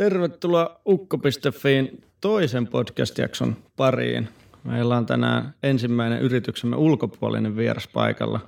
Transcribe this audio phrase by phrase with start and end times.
[0.00, 4.28] Tervetuloa Ukko.fiin toisen podcast-jakson pariin.
[4.64, 8.40] Meillä on tänään ensimmäinen yrityksemme ulkopuolinen vieras paikalla.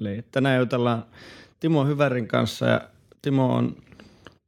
[0.00, 1.04] Eli tänään jutellaan
[1.60, 2.80] Timo Hyvärin kanssa ja
[3.22, 3.76] Timo on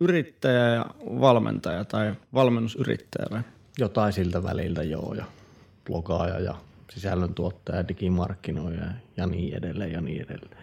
[0.00, 3.40] yrittäjä ja valmentaja tai valmennusyrittäjä vai?
[3.78, 5.24] Jotain siltä väliltä joo ja
[5.86, 6.54] blogaaja ja
[6.90, 8.84] sisällöntuottaja, digimarkkinoija
[9.16, 10.61] ja niin edelleen ja niin edelleen.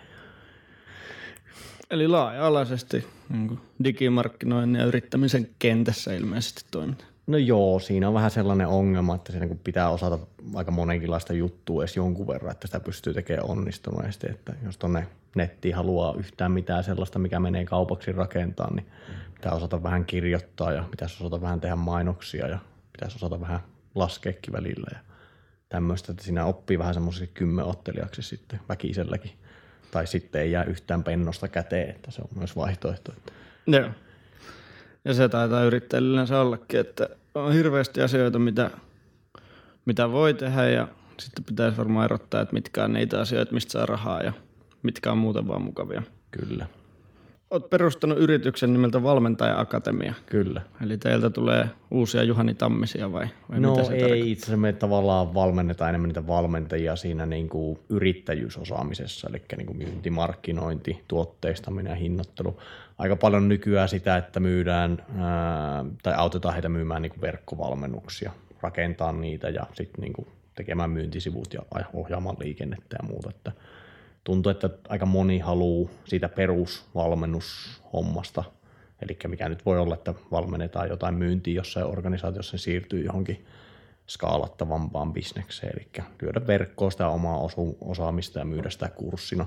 [1.89, 7.05] Eli laaja-alaisesti niin digimarkkinoinnin ja yrittämisen kentässä ilmeisesti toimit.
[7.27, 10.19] No joo, siinä on vähän sellainen ongelma, että siinä pitää osata
[10.55, 14.27] aika monenkinlaista juttua edes jonkun verran, että sitä pystyy tekemään onnistuneesti.
[14.29, 18.87] Että jos tuonne nettiin haluaa yhtään mitään sellaista, mikä menee kaupaksi rakentaa, niin
[19.33, 22.59] pitää osata vähän kirjoittaa ja pitäisi osata vähän tehdä mainoksia ja
[22.91, 23.59] pitäisi osata vähän
[23.95, 24.99] laskeekin välillä ja
[25.69, 29.31] tämmöistä, että siinä oppii vähän semmoiseksi kymmenottelijaksi sitten väkiselläkin.
[29.91, 33.13] Tai sitten ei jää yhtään pennosta käteen, että se on myös vaihtoehto.
[33.67, 33.89] Joo.
[35.05, 38.71] Ja se taitaa yrittäjillä se ollakin, että on hirveästi asioita, mitä,
[39.85, 40.87] mitä voi tehdä ja
[41.19, 44.33] sitten pitäisi varmaan erottaa, että mitkä on niitä asioita, mistä saa rahaa ja
[44.83, 46.03] mitkä on muuten vaan mukavia.
[46.31, 46.65] Kyllä.
[47.51, 50.13] Olet perustanut yrityksen nimeltä Valmentaja Akatemia.
[50.25, 50.61] Kyllä.
[50.83, 54.31] Eli teiltä tulee uusia Juhani Tammisia vai, vai no mitä se ei, tarkoittaa?
[54.31, 59.77] itse asiassa me tavallaan valmennetaan enemmän niitä valmentajia siinä niin kuin yrittäjyysosaamisessa, eli niin kuin
[59.77, 62.59] myynti, markkinointi, tuotteistaminen ja hinnoittelu.
[62.97, 69.11] Aika paljon nykyään sitä, että myydään ää, tai autetaan heitä myymään niin kuin verkkovalmennuksia, rakentaa
[69.11, 71.61] niitä ja sitten niin kuin tekemään myyntisivut ja
[71.93, 73.29] ohjaamaan liikennettä ja muuta.
[73.29, 73.51] Että
[74.23, 78.43] tuntuu, että aika moni haluaa siitä perusvalmennushommasta,
[79.01, 83.45] eli mikä nyt voi olla, että valmennetaan jotain myyntiä jossain organisaatiossa, niin siirtyy johonkin
[84.07, 85.87] skaalattavampaan bisnekseen, eli
[86.21, 87.39] lyödä verkkoon sitä omaa
[87.81, 89.45] osaamista ja myydä sitä kurssina,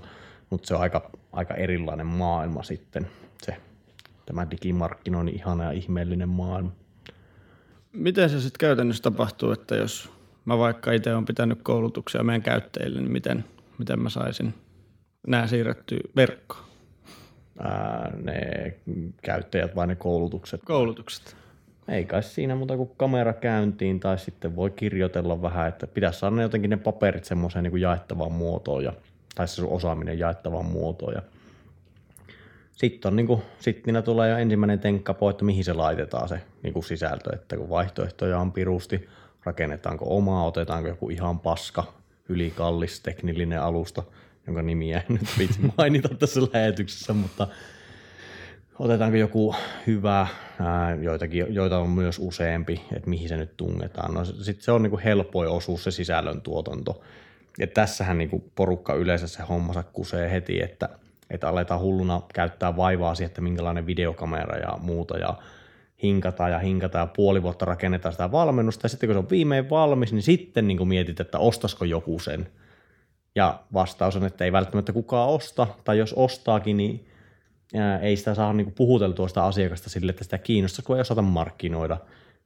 [0.50, 3.06] mutta se on aika, aika erilainen maailma sitten,
[3.42, 3.56] se
[4.26, 6.72] tämä digimarkkinoinnin ihana ja ihmeellinen maailma.
[7.92, 10.10] Miten se sitten käytännössä tapahtuu, että jos
[10.44, 13.44] mä vaikka itse olen pitänyt koulutuksia meidän käyttäjille, niin miten,
[13.82, 14.54] miten mä saisin
[15.26, 16.64] nämä siirrettyä verkkoon?
[17.58, 18.40] Ää, ne
[19.22, 20.60] käyttäjät vai ne koulutukset?
[20.64, 21.36] Koulutukset.
[21.88, 26.36] Ei kai siinä muuta kuin kamera käyntiin tai sitten voi kirjoitella vähän, että pitäisi saada
[26.36, 28.92] ne jotenkin ne paperit semmoiseen niin jaettavaan muotoon ja,
[29.34, 31.14] tai se sun osaaminen jaettavaan muotoon.
[31.14, 31.22] Ja
[32.72, 36.40] sitten on niin kuin, sit siinä tulee jo ensimmäinen tenkkapo, että mihin se laitetaan se
[36.62, 39.08] niin kuin sisältö, että kun vaihtoehtoja on pirusti,
[39.44, 44.02] rakennetaanko omaa, otetaanko joku ihan paska, ylikallis teknillinen alusta,
[44.46, 47.48] jonka nimiä en nyt viitsi mainita tässä lähetyksessä, mutta
[48.78, 49.54] otetaanko joku
[49.86, 50.26] hyvä,
[50.60, 54.14] ää, joitakin, joita on myös useampi, että mihin se nyt tungetaan.
[54.14, 57.02] No sitten se on niinku helpoin osuus se sisällön tuotanto.
[57.58, 60.88] Ja tässähän niinku porukka yleensä se hommansa kusee heti, että,
[61.30, 65.38] että aletaan hulluna käyttää vaivaa siihen, että minkälainen videokamera ja muuta ja
[66.02, 69.70] hinkataan ja hinkataan ja puoli vuotta rakennetaan sitä valmennusta ja sitten kun se on viimein
[69.70, 72.48] valmis, niin sitten niin mietit, että ostasko joku sen.
[73.34, 77.08] Ja vastaus on, että ei välttämättä kukaan osta, tai jos ostaakin, niin
[78.00, 81.96] ei sitä saa niinku puhuteltua sitä asiakasta sille, että sitä kiinnostaa, kun ei osata markkinoida,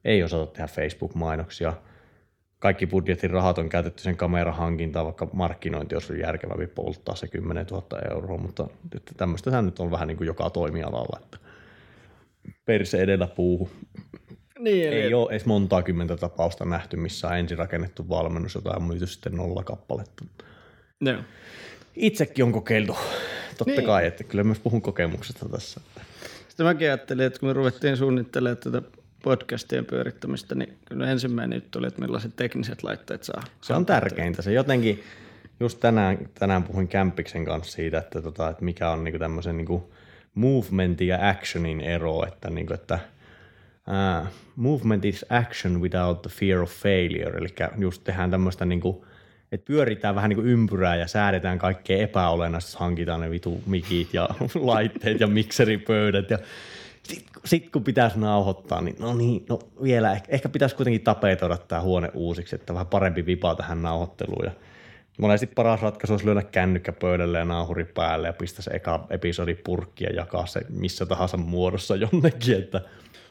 [0.05, 1.73] ei osata tehdä Facebook-mainoksia.
[2.59, 7.83] Kaikki budjetin rahat on käytetty sen kamerahankintaan, vaikka markkinointi olisi järkevämpi polttaa se 10 000
[8.11, 8.67] euroa, mutta
[9.17, 11.37] tämmöistä nyt on vähän niin kuin joka toimialalla, että
[12.65, 13.69] perse edellä puuhu.
[14.59, 18.83] Niin, Ei ole edes montaa kymmentä tapausta nähty, missä on ensin rakennettu valmennus, jota on
[18.83, 20.25] myyty sitten nolla kappaletta.
[21.01, 21.21] Joo.
[21.95, 22.97] Itsekin on kokeiltu,
[23.57, 23.85] totta Niin.
[23.85, 25.81] kai, että kyllä myös puhun kokemuksesta tässä.
[26.47, 28.81] Sitten mäkin ajattelin, että kun me ruvettiin suunnittelemaan tätä
[29.23, 33.43] podcastien pyörittämistä, niin kyllä ensimmäinen juttu oli, että millaiset tekniset laitteet saa.
[33.61, 34.41] Se on tärkeintä.
[34.41, 35.03] Se jotenkin,
[35.59, 39.93] just tänään, tänään puhuin Kämpiksen kanssa siitä, että, tota, että mikä on niinku tämmöisen niinku
[40.37, 42.99] movementin ja actionin ero, että, niinku, että
[43.87, 47.47] uh, movement is action without the fear of failure, eli
[47.77, 49.05] just tehdään tämmöistä niinku,
[49.51, 54.29] että pyöritään vähän niin kuin ympyrää ja säädetään kaikkea epäolennaista, hankitaan ne vitu mikit ja
[54.55, 56.39] laitteet ja mikseripöydät ja
[57.03, 61.57] sitten sit kun pitäisi nauhoittaa, niin no niin, no vielä ehkä, ehkä pitäisi kuitenkin tapetoida
[61.57, 64.45] tämä huone uusiksi, että vähän parempi vipa tähän nauhoitteluun.
[64.45, 64.51] Ja
[65.17, 69.55] monesti paras ratkaisu olisi lyödä kännykkä pöydälle ja nauhuri päälle ja pistää se eka episodi
[69.55, 72.81] purkki ja jakaa se missä tahansa muodossa jonnekin, että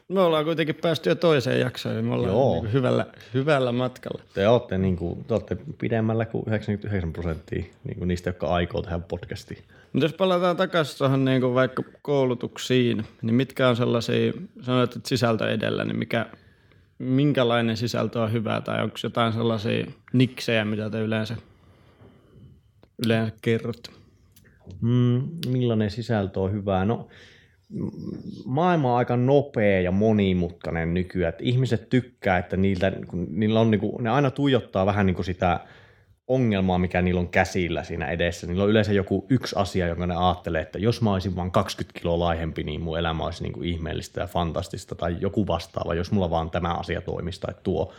[0.07, 2.53] Me ollaan kuitenkin päästy jo toiseen jaksoon, ja me ollaan Joo.
[2.53, 4.21] niin hyvällä, hyvällä matkalla.
[4.33, 8.81] te olette, niin kuin, te olette pidemmällä kuin 99 prosenttia niin kuin niistä, jotka aikoo
[8.81, 9.61] tehdä podcastia.
[9.93, 15.09] Mutta jos palataan takaisin tuohon niin kuin vaikka koulutuksiin, niin mitkä on sellaisia, sanoit, että
[15.09, 16.25] sisältö edellä, niin mikä,
[16.99, 21.35] minkälainen sisältö on hyvää, tai onko jotain sellaisia niksejä, mitä te yleensä,
[23.05, 23.89] yleensä kerrotte?
[24.81, 26.85] Mm, millainen sisältö on hyvää?
[26.85, 27.07] No
[28.45, 31.29] maailma on aika nopea ja monimutkainen nykyään.
[31.29, 35.15] Että ihmiset tykkää, että niiltä, kun niillä on, niin kuin, ne aina tuijottaa vähän niin
[35.15, 35.59] kuin sitä
[36.27, 38.47] ongelmaa, mikä niillä on käsillä siinä edessä.
[38.47, 41.99] Niillä on yleensä joku yksi asia, jonka ne ajattelee, että jos mä olisin vain 20
[41.99, 46.11] kiloa laihempi, niin mun elämä olisi niin kuin ihmeellistä ja fantastista tai joku vastaava, jos
[46.11, 47.93] mulla vaan tämä asia toimisi tai tuo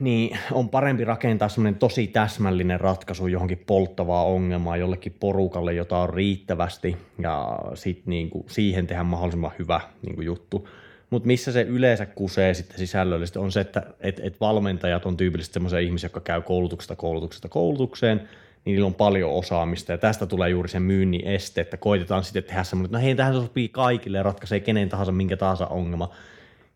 [0.00, 6.10] niin on parempi rakentaa semmoinen tosi täsmällinen ratkaisu johonkin polttavaa ongelmaa jollekin porukalle, jota on
[6.10, 10.68] riittävästi, ja sitten niinku siihen tehdä mahdollisimman hyvä niinku juttu.
[11.10, 15.54] Mutta missä se yleensä kusee sitten sisällöllisesti on se, että et, et valmentajat on tyypillisesti
[15.54, 20.50] semmoisia ihmisiä, jotka käy koulutuksesta koulutuksesta koulutukseen, niin niillä on paljon osaamista ja tästä tulee
[20.50, 24.18] juuri se myynnin este, että koitetaan sitten tehdä semmoinen, että no hei, tähän sopii kaikille
[24.18, 26.10] ja ratkaisee kenen tahansa minkä tahansa ongelma.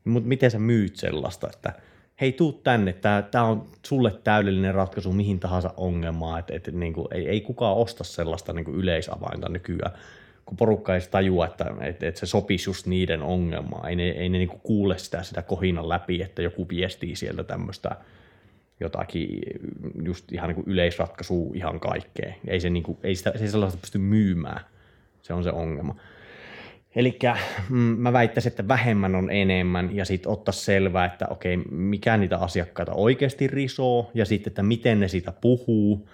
[0.05, 1.73] Mutta miten sä myyt sellaista, että–
[2.23, 2.95] hei tuu tänne,
[3.31, 7.77] tämä on sulle täydellinen ratkaisu mihin tahansa ongelmaan, että et, niin kuin, ei, ei kukaan
[7.77, 9.93] osta sellaista niin kuin yleisavainta nykyään,
[10.47, 14.29] kun porukka ei tajua, että et, et se sopisi just niiden ongelmaan, ei ne, ei
[14.29, 17.97] ne niin kuin kuule sitä, sitä kohinan läpi, että joku viestii sieltä tämmöistä
[18.81, 19.41] jotakin
[20.03, 22.35] just ihan niin kuin yleisratkaisua ihan kaikkeen.
[22.47, 24.61] Ei se, niin kuin, ei, sitä, se ei sellaista pysty myymään,
[25.23, 25.97] se on se ongelma.
[26.97, 27.19] Eli
[27.69, 32.39] mm, mä väittäisin, että vähemmän on enemmän ja sitten ottaa selvää, että okei, mikä niitä
[32.39, 36.09] asiakkaita oikeasti risoo ja sitten, että miten ne siitä puhuu.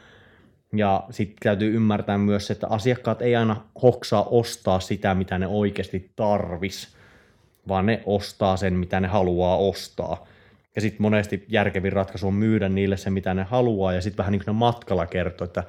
[0.72, 6.10] Ja sitten täytyy ymmärtää myös, että asiakkaat ei aina hoksaa ostaa sitä, mitä ne oikeasti
[6.16, 6.96] tarvis,
[7.68, 10.26] vaan ne ostaa sen, mitä ne haluaa ostaa.
[10.74, 14.32] Ja sitten monesti järkevin ratkaisu on myydä niille se, mitä ne haluaa, ja sitten vähän
[14.32, 15.64] niin kuin matkalla kertoo, että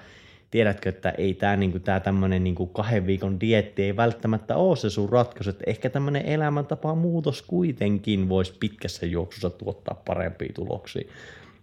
[0.52, 4.90] tiedätkö, että ei tämä niinku, tää tämmöinen niinku kahden viikon dietti ei välttämättä ole se
[4.90, 11.10] sun ratkaisu, että ehkä tämmöinen elämäntapa muutos kuitenkin voisi pitkässä juoksussa tuottaa parempia tuloksia.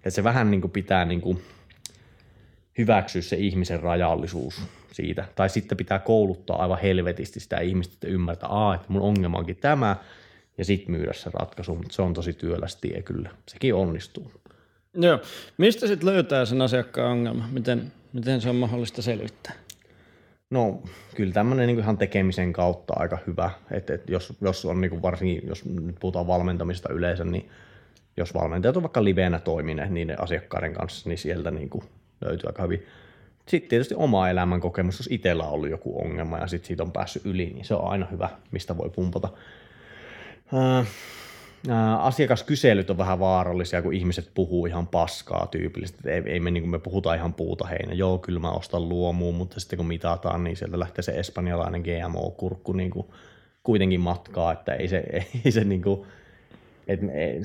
[0.05, 1.41] Ja se vähän niinku pitää niinku
[2.79, 4.63] hyväksyä se ihmisen rajallisuus
[4.93, 5.25] siitä.
[5.35, 9.57] Tai sitten pitää kouluttaa aivan helvetisti sitä ihmistä, että ymmärtää, Aa, että mun ongelma onkin
[9.57, 9.97] tämä,
[10.59, 13.31] ja sitten myydä se ratkaisu, mutta se on tosi työläs tie kyllä.
[13.49, 14.33] Sekin onnistuu.
[14.95, 15.21] Joo.
[15.59, 17.49] Mistä sitten löytää sen asiakkaan ongelma?
[17.53, 19.53] Miten, Miten se on mahdollista selvittää?
[20.51, 20.83] No
[21.15, 25.49] kyllä tämmöinen niin ihan tekemisen kautta aika hyvä, että, että jos, jos on niin varsinkin,
[25.49, 27.49] jos nyt puhutaan valmentamista yleensä, niin
[28.17, 31.85] jos valmentajat on vaikka liveenä toimineet niiden asiakkaiden kanssa, niin sieltä niin kuin
[32.21, 32.87] löytyy aika hyvin.
[33.49, 36.93] Sitten tietysti oma elämän kokemus, jos itsellä on ollut joku ongelma ja sitten siitä on
[36.93, 39.29] päässyt yli, niin se on aina hyvä, mistä voi pumpata
[42.01, 46.11] asiakaskyselyt on vähän vaarallisia, kun ihmiset puhuu ihan paskaa tyypillisesti.
[46.11, 47.95] Ei, ei me, niin me puhuta ihan puuta heinä.
[47.95, 52.73] Joo, kyllä mä ostan luomuun, mutta sitten kun mitataan, niin sieltä lähtee se espanjalainen GMO-kurkku
[52.73, 53.07] niin kuin
[53.63, 55.05] kuitenkin matkaa, että ei se,
[55.45, 56.07] ei se niin kuin,
[56.89, 57.01] et,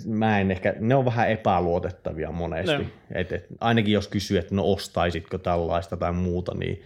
[0.06, 2.78] mä en ehkä, ne on vähän epäluotettavia monesti.
[2.78, 2.84] No.
[3.12, 6.82] Et, et, ainakin jos kysyy, että no ostaisitko tällaista tai muuta, niin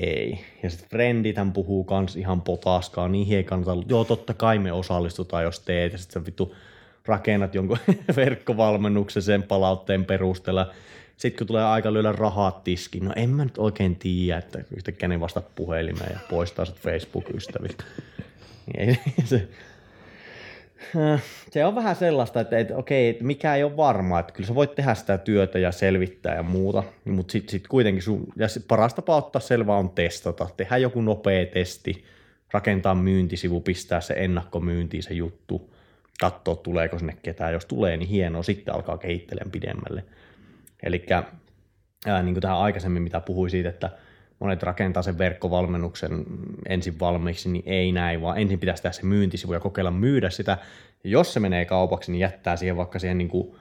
[0.00, 0.40] ei.
[0.62, 5.44] Ja sitten frendithän puhuu kans ihan potaskaa, niin ei kannata, joo totta kai me osallistutaan,
[5.44, 6.54] jos teet, ja sitten vittu
[7.06, 7.78] rakennat jonkun
[8.16, 10.70] verkkovalmennuksen sen palautteen perusteella.
[11.16, 15.08] Sitten kun tulee aika lyödä rahat tiskiin, no en mä nyt oikein tiedä, että yhtäkkiä
[15.08, 17.84] ne vasta puhelimeen ja poistaa sitten Facebook-ystäviltä.
[18.78, 19.48] Ei, se,
[21.50, 24.54] se on vähän sellaista, että, että okei, että mikä ei ole varma, että kyllä sä
[24.54, 28.94] voit tehdä sitä työtä ja selvittää ja muuta, mutta sitten sit kuitenkin sun, ja paras
[28.94, 32.04] tapa ottaa selvää on testata, tehdä joku nopea testi,
[32.52, 35.74] rakentaa myyntisivu, pistää se ennakkomyyntiin se juttu,
[36.20, 40.04] katsoa tuleeko sinne ketään, jos tulee niin hienoa, sitten alkaa kehittelemään pidemmälle.
[40.82, 41.06] Eli
[42.22, 43.90] niin kuin tähän aikaisemmin, mitä puhui siitä, että
[44.40, 46.24] monet rakentaa sen verkkovalmennuksen
[46.68, 50.58] ensin valmiiksi, niin ei näin, vaan ensin pitäisi tehdä se myyntisivu ja kokeilla myydä sitä.
[51.04, 53.54] Ja jos se menee kaupaksi, niin jättää siihen vaikka siihen niin kuin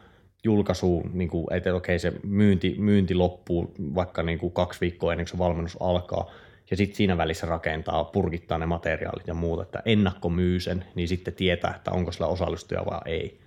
[0.44, 5.26] julkaisuun, niin kuin, että okei se myynti, myynti loppuu vaikka niin kuin kaksi viikkoa ennen
[5.26, 6.32] kuin se valmennus alkaa,
[6.72, 11.08] ja sitten siinä välissä rakentaa, purkittaa ne materiaalit ja muuta, että ennakko myy sen, niin
[11.08, 13.40] sitten tietää, että onko sillä osallistuja vai ei.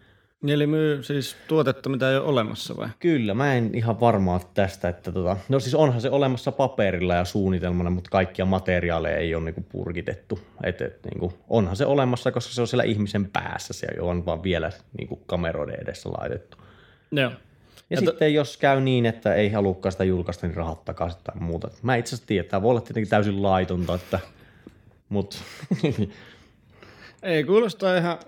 [0.43, 2.89] Niin eli myy siis tuotetta, mitä ei ole olemassa vai?
[2.99, 7.25] Kyllä, mä en ihan varmaa tästä, että tota, no siis onhan se olemassa paperilla ja
[7.25, 10.39] suunnitelmana, mutta kaikkia materiaaleja ei ole niinku purkitettu.
[10.65, 14.43] Et, et, niinku, onhan se olemassa, koska se on siellä ihmisen päässä, se on vaan
[14.43, 16.57] vielä niinku kameroiden edessä laitettu.
[17.13, 17.31] Joo.
[17.31, 17.37] Ja,
[17.91, 18.25] ja sitten to...
[18.25, 21.71] jos käy niin, että ei halukkaan sitä julkaista, niin rahat takaisin tai muuta.
[21.83, 24.19] Mä itse asiassa tiedän, tämä voi olla tietenkin täysin laitonta, että,
[25.09, 25.37] mutta...
[27.23, 28.19] ei kuulosta ihan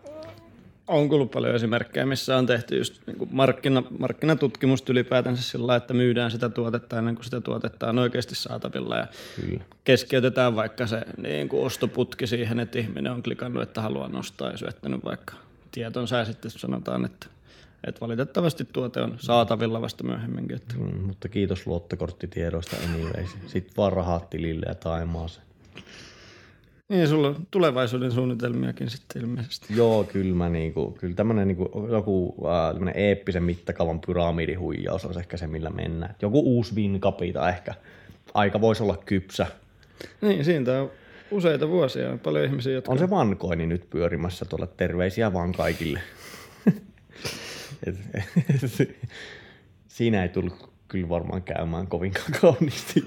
[0.88, 5.94] on kuullut paljon esimerkkejä, missä on tehty just niin kuin markkina, markkinatutkimusta ylipäätänsä sillä että
[5.94, 9.06] myydään sitä tuotetta ennen kuin sitä tuotetta on oikeasti saatavilla ja
[9.40, 9.64] Kyllä.
[9.84, 14.56] keskeytetään vaikka se niin kuin ostoputki siihen, että ihminen on klikannut, että haluaa nostaa ja
[14.56, 15.34] syöttänyt vaikka
[15.72, 17.26] tietonsa ja sitten sanotaan, että,
[17.86, 20.56] että valitettavasti tuote on saatavilla vasta myöhemminkin.
[20.56, 20.74] Että.
[20.74, 23.30] Mm, mutta kiitos luottokorttitiedoista anyways.
[23.46, 25.46] Sitten vaan rahat tilille ja taimaaseen.
[26.94, 29.76] Niin, sulla on tulevaisuuden suunnitelmiakin sitten ilmeisesti.
[29.76, 32.36] Joo, kyllä mä niinku, kyllä tämmönen niinku, joku
[32.84, 36.14] äh, eeppisen mittakaavan pyramidihuijaus on ehkä se, millä mennään.
[36.22, 37.74] Joku uusi vinkapita ehkä.
[38.34, 39.46] Aika voisi olla kypsä.
[40.20, 40.90] Niin, siitä on
[41.30, 42.10] useita vuosia.
[42.10, 42.92] On paljon ihmisiä, jotka...
[42.92, 44.66] On se vankoini nyt pyörimässä tuolla.
[44.66, 46.00] Terveisiä vaan kaikille.
[47.86, 47.96] Et,
[49.88, 53.04] siinä ei tullut kyllä varmaan käymään kovinkaan kauniisti.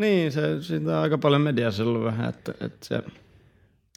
[0.00, 3.02] Niin, se, siitä on aika paljon mediassa ollut vähän, että, että se...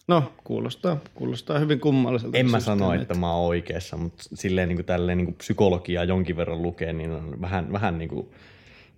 [0.08, 2.38] No, kuulostaa, kuulostaa hyvin kummalliselta.
[2.38, 6.04] En mä sano, että mä oon oikeassa, mutta silleen niin kuin tälleen niin kuin psykologiaa
[6.04, 8.28] jonkin verran lukee, niin on vähän, vähän niin kuin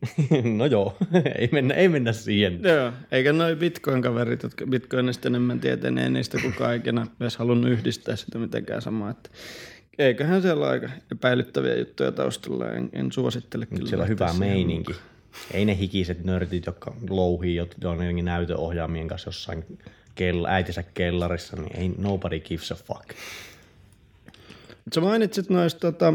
[0.57, 0.97] no joo,
[1.39, 2.59] ei mennä, ei mennä siihen.
[2.63, 7.71] Joo, eikä noi Bitcoin-kaverit, jotka Bitcoinista enemmän tietää, niin ei niistä kukaan ikinä edes halunnut
[7.71, 9.09] yhdistää sitä mitenkään samaa.
[9.09, 9.29] Että
[9.97, 13.89] eiköhän siellä ole aika epäilyttäviä juttuja taustalla, en, en suosittele kyllä.
[13.89, 14.93] Siellä on hyvä meininki.
[15.53, 19.79] Ei ne hikiset nörtit, jotka louhii jotenkin näytöohjaamien kanssa jossain
[20.15, 23.09] kell, äitinsä kellarissa, niin ei nobody gives a fuck.
[24.95, 26.13] Sä mainitsit noista tota,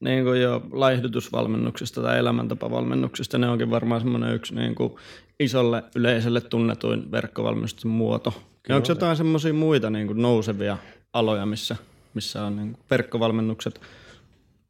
[0.00, 4.96] niin kuin jo laihdutusvalmennuksista tai elämäntapavalmennuksista, ne onkin varmaan semmoinen yksi niin kuin
[5.40, 8.42] isolle yleisölle tunnetuin verkkovalmennuksen muoto.
[8.62, 10.78] Kyllä onko jotain semmoisia muita niin kuin nousevia
[11.12, 11.76] aloja, missä,
[12.14, 13.80] missä on niin kuin verkkovalmennukset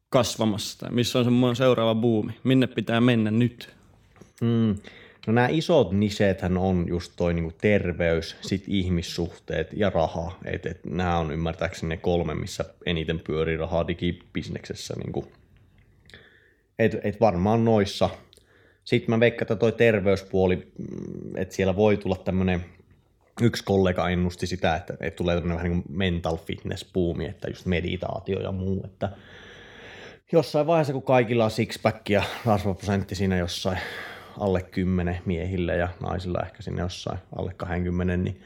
[0.09, 2.33] kasvamassa tai missä on semmoinen seuraava buumi?
[2.43, 3.69] Minne pitää mennä nyt?
[4.41, 4.75] Mm.
[5.27, 10.39] No nämä isot nisethän on just toi niinku terveys, sit ihmissuhteet ja raha.
[10.45, 14.93] Et, et nämä on ymmärtääkseni ne kolme, missä eniten pyörii rahaa digibisneksessä.
[14.97, 15.31] Niinku.
[16.79, 18.09] Et, et varmaan noissa.
[18.83, 22.65] Sitten mä veikkaan, että toi terveyspuoli, mm, että siellä voi tulla tämmöinen,
[23.41, 27.47] yksi kollega ennusti sitä, että, että tulee tämmöinen vähän niin kuin mental fitness buumi, että
[27.47, 29.09] just meditaatio ja muu, että
[30.31, 33.77] jossain vaiheessa, kun kaikilla on sixpack ja rasvaprosentti siinä jossain
[34.39, 38.41] alle 10 miehillä ja naisilla ehkä sinne jossain alle 20, niin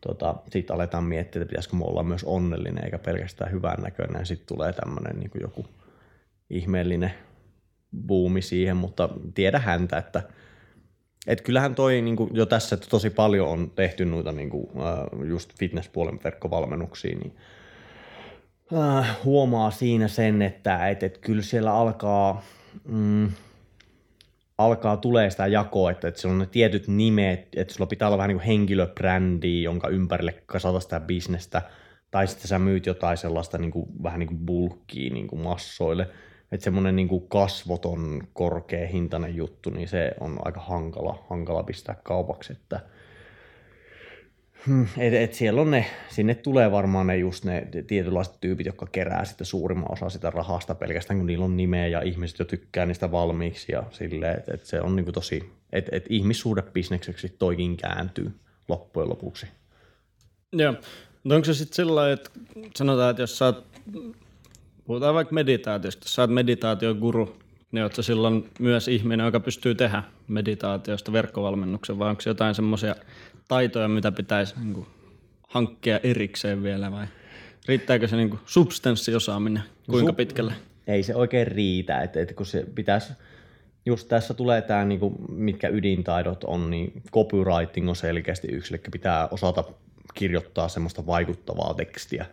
[0.00, 4.26] tota, sitten aletaan miettiä, että pitäisikö me olla myös onnellinen eikä pelkästään hyvän näköinen.
[4.26, 5.66] Sitten tulee tämmöinen niin joku
[6.50, 7.14] ihmeellinen
[8.06, 10.22] buumi siihen, mutta tiedä häntä, että
[11.26, 14.68] et kyllähän toi niin kuin jo tässä että tosi paljon on tehty noita niin kuin,
[15.28, 17.36] just fitnesspuolen verkkovalmennuksia, niin
[18.74, 22.42] äh, huomaa siinä sen, että et, et kyllä siellä alkaa
[22.88, 23.30] mm,
[24.58, 28.18] alkaa tulee sitä jakoa, että, että siellä on ne tietyt nimet, että sulla pitää olla
[28.18, 31.62] vähän niin kuin henkilöbrändi, jonka ympärille kasata sitä bisnestä,
[32.10, 36.08] tai sitten sä myyt jotain sellaista niin kuin, vähän niin kuin bulkkiä niin kuin massoille.
[36.52, 41.96] Että semmoinen niin kuin kasvoton, korkea hintainen juttu, niin se on aika hankala, hankala pistää
[42.04, 42.80] kaupaksi, että–
[44.98, 49.24] et, et siellä on ne, sinne tulee varmaan ne just ne tietynlaiset tyypit, jotka kerää
[49.24, 53.12] sitten suurimman osa sitä rahasta pelkästään, kun niillä on nimeä ja ihmiset jo tykkää niistä
[53.12, 58.32] valmiiksi ja silleen, että et se on niinku tosi, että et ihmissuhdebisnekseksi toikin kääntyy
[58.68, 59.46] loppujen lopuksi.
[60.52, 62.30] Joo, mutta onko se sitten sillä että
[62.76, 63.66] sanotaan, että jos sä oot,
[64.84, 67.36] puhutaan vaikka meditaatiosta, jos sä oot meditaatioguru,
[67.72, 72.94] niin oot silloin myös ihminen, joka pystyy tehdä meditaatiosta verkkovalmennuksen, vai onko jotain semmoisia
[73.48, 74.86] taitoja, mitä pitäisi niin kuin,
[75.48, 77.06] hankkia erikseen vielä vai
[77.68, 80.52] riittääkö se niin kuin, substanssiosaaminen kuinka Sub- pitkälle?
[80.86, 83.12] Ei se oikein riitä, että, että kun se pitäisi,
[83.86, 88.82] just tässä tulee tämä, niin kuin, mitkä ydintaidot on, niin copywriting on selkeästi yksi, eli
[88.92, 89.64] pitää osata
[90.14, 92.26] kirjoittaa semmoista vaikuttavaa tekstiä.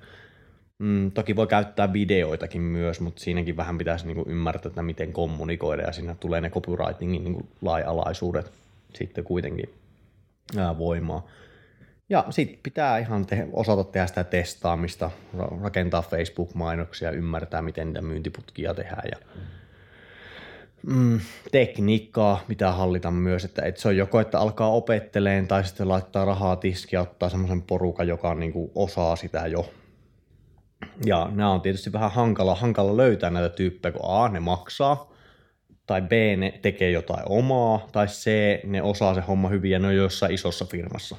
[0.80, 5.14] Mm, toki voi käyttää videoitakin myös, mutta siinäkin vähän pitäisi niin kuin, ymmärtää, että miten
[5.14, 8.52] kommunikoida, ja siinä tulee ne copywritingin niin kuin, laajalaisuudet
[8.94, 9.70] sitten kuitenkin
[10.78, 11.28] voimaa.
[12.10, 15.12] Ja sitten pitää ihan te- osata tehdä sitä testaamista,
[15.62, 19.18] rakentaa Facebook-mainoksia, ymmärtää, miten niitä myyntiputkia tehdään ja
[20.88, 21.20] mm,
[21.52, 26.26] tekniikkaa pitää hallita myös, että, että se on joko, että alkaa opetteleen tai sitten laittaa
[26.26, 29.74] rahaa tiskiä, ottaa semmoisen porukan, joka niin kuin osaa sitä jo.
[31.06, 35.13] Ja nämä on tietysti vähän hankala, hankala löytää näitä tyyppejä, kun A, ne maksaa,
[35.88, 38.30] tai B, ne tekee jotain omaa, tai C,
[38.64, 41.16] ne osaa se homma hyvin ja ne on jossain isossa firmassa.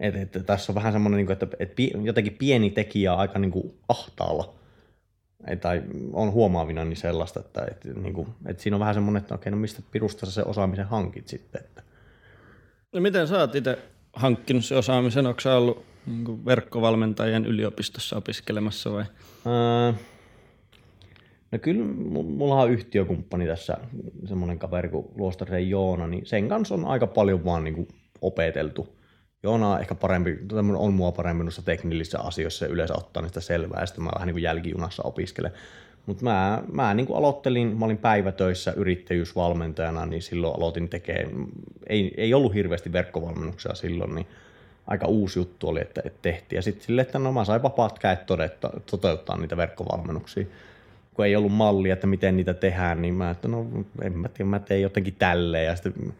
[0.00, 1.72] Et, et, tässä on vähän semmoinen, niin että et,
[2.04, 4.54] jotenkin pieni tekijä on aika niin kuin ahtaalla.
[5.46, 5.82] Et, tai
[6.12, 9.50] on huomaavina niin sellaista, että et, niin kuin, et siinä on vähän semmoinen, että okei,
[9.50, 11.60] no mistä pirusta sä se osaamisen hankit sitten.
[11.64, 11.82] Että.
[12.92, 13.78] No miten sä oot itse
[14.12, 15.26] hankkinut se osaamisen?
[15.26, 19.04] Onko sä ollut niin verkkovalmentajien yliopistossa opiskelemassa vai?
[19.46, 19.92] Öö,
[21.52, 21.84] No kyllä,
[22.24, 23.76] mulla on yhtiökumppani tässä,
[24.24, 27.88] semmoinen kaveri kuin Luostarisen Joona, niin sen kanssa on aika paljon vaan niin
[28.22, 28.98] opeteltu.
[29.42, 30.38] Joona on ehkä parempi,
[30.76, 34.26] on mua parempi noissa teknillisissä asioissa ja yleensä ottaa niistä selvää, ja sitten mä vähän
[34.26, 35.52] niin kuin jälkijunassa opiskelen.
[36.06, 41.46] Mutta mä, mä niin kuin aloittelin, mä olin päivätöissä yrittäjyysvalmentajana, niin silloin aloitin tekemään,
[41.86, 44.26] ei, ei ollut hirveästi verkkovalmennuksia silloin, niin
[44.86, 46.56] aika uusi juttu oli, että, että tehtiin.
[46.56, 50.46] Ja sitten silleen, että no mä sain vapaat käet todetta, toteuttaa niitä verkkovalmennuksia.
[51.18, 53.66] Kun ei ollut mallia, että miten niitä tehdään, niin mä, että no
[54.02, 55.66] en mä tiedä, mä tein jotenkin tälleen.
[55.66, 56.14] Ja sitten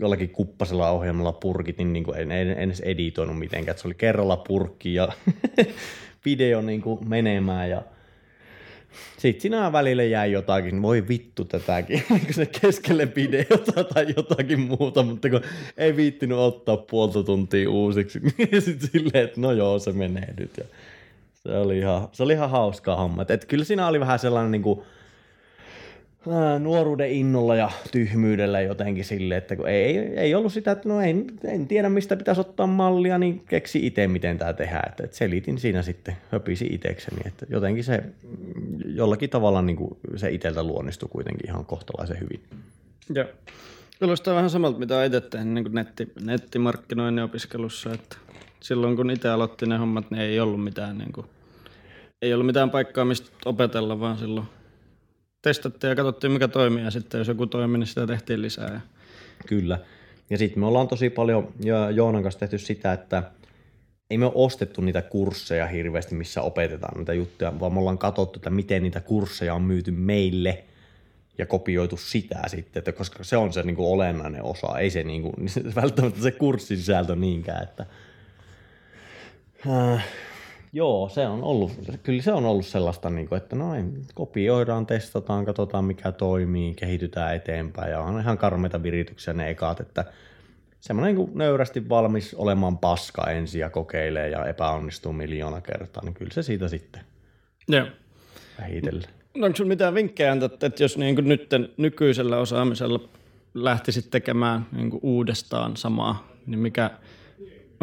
[0.00, 3.78] jollakin kuppasella ohjelmalla purkitin, niin kuin en, en, en edes editoinut mitenkään.
[3.78, 5.08] Se oli kerralla purkki ja
[6.26, 7.82] video niin kuin menemään ja
[9.18, 15.02] sitten siinä välillä jäi jotakin, voi vittu tätäkin, kun se keskelle videota tai jotakin muuta,
[15.02, 15.40] mutta kun
[15.76, 20.56] ei viittinyt ottaa puolta tuntia uusiksi, niin sitten silleen, että no joo, se menee nyt.
[20.56, 20.64] Ja
[21.48, 23.24] se oli ihan, se oli ihan hauskaa homma.
[23.28, 24.82] Et kyllä siinä oli vähän sellainen niin kuin,
[26.58, 31.26] nuoruuden innolla ja tyhmyydellä jotenkin sille, että kun ei, ei ollut sitä, että no en,
[31.44, 34.88] en tiedä mistä pitäisi ottaa mallia, niin keksi itse miten tämä tehdään.
[34.88, 38.02] Että, että selitin siinä sitten, höpisi itsekseni, että jotenkin se
[38.84, 42.42] jollakin tavalla niin kuin se itseltä luonnistui kuitenkin ihan kohtalaisen hyvin.
[43.14, 43.26] Joo.
[43.98, 48.16] Kuulostaa vähän samalta, mitä itse tein niin netti, nettimarkkinoinnin opiskelussa, että
[48.60, 51.26] silloin kun itse aloitti ne hommat, niin ei ollut mitään, niin kuin,
[52.24, 54.46] ei ollut mitään paikkaa, mistä opetella, vaan silloin
[55.42, 58.80] testattiin ja katsottiin mikä toimii ja sitten jos joku toimi, niin sitä tehtiin lisää.
[59.46, 59.78] Kyllä.
[60.30, 61.54] Ja sitten me ollaan tosi paljon
[61.94, 63.22] Joonan kanssa tehty sitä, että
[64.10, 68.38] ei me ole ostettu niitä kursseja hirveästi, missä opetetaan niitä juttuja, vaan me ollaan katsottu,
[68.38, 70.64] että miten niitä kursseja on myyty meille
[71.38, 75.02] ja kopioitu sitä sitten, että koska se on se niin kuin olennainen osa, ei se,
[75.02, 75.34] niin kuin,
[75.82, 77.86] välttämättä se kurssisisältö niinkään, että
[79.66, 80.04] äh,
[80.74, 85.44] Joo, se on ollut, kyllä se on ollut sellaista, niin kuin, että noin, kopioidaan, testataan,
[85.44, 90.04] katsotaan mikä toimii, kehitytään eteenpäin ja on ihan karmeita virityksiä ne ekat, että
[90.80, 96.32] semmoinen niin nöyrästi valmis olemaan paska ensin ja kokeilee ja epäonnistuu miljoona kertaa, niin kyllä
[96.32, 97.02] se siitä sitten
[97.68, 97.86] Joo.
[98.60, 99.10] vähitellen.
[99.34, 103.00] No onko sinulla mitään vinkkejä antaa, että jos niin kuin nyt nykyisellä osaamisella
[103.54, 106.90] lähtisit tekemään niin kuin uudestaan samaa, niin mikä,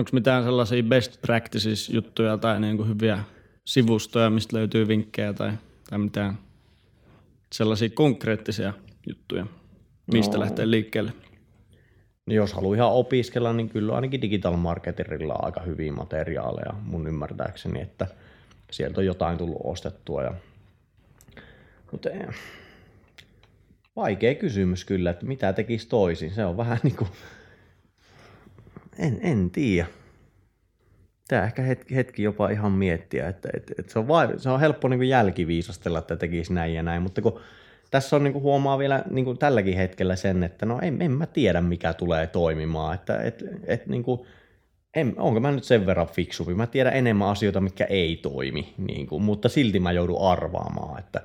[0.01, 3.23] onko mitään sellaisia best practices juttuja tai niin kuin hyviä
[3.65, 5.51] sivustoja, mistä löytyy vinkkejä tai,
[5.89, 6.37] tai mitään
[7.51, 8.73] sellaisia konkreettisia
[9.07, 9.45] juttuja,
[10.13, 10.43] mistä no.
[10.43, 11.13] lähtee liikkeelle?
[12.27, 17.07] No jos haluaa ihan opiskella, niin kyllä ainakin digital marketerilla on aika hyviä materiaaleja mun
[17.07, 18.07] ymmärtääkseni, että
[18.71, 20.23] sieltä on jotain tullut ostettua.
[20.23, 20.33] Ja...
[21.91, 22.27] Mutta eh,
[23.95, 26.31] vaikea kysymys kyllä, että mitä tekisi toisin.
[26.31, 27.09] Se on vähän niin kuin
[28.99, 29.87] en, en tiedä.
[31.27, 34.59] Tämä ehkä hetki, hetki jopa ihan miettiä, että, että, että se, on vai, se on
[34.59, 37.39] helppo niin jälkiviisastella, että tekisi näin ja näin, mutta kun
[37.91, 41.11] tässä on niin kuin huomaa vielä niin kuin tälläkin hetkellä sen, että no en, en
[41.11, 44.21] mä tiedä mikä tulee toimimaan, että et, et, niin kuin,
[44.95, 49.07] en, onko mä nyt sen verran fiksumpi, mä tiedän enemmän asioita, mikä ei toimi, niin
[49.07, 51.21] kuin, mutta silti mä joudun arvaamaan, että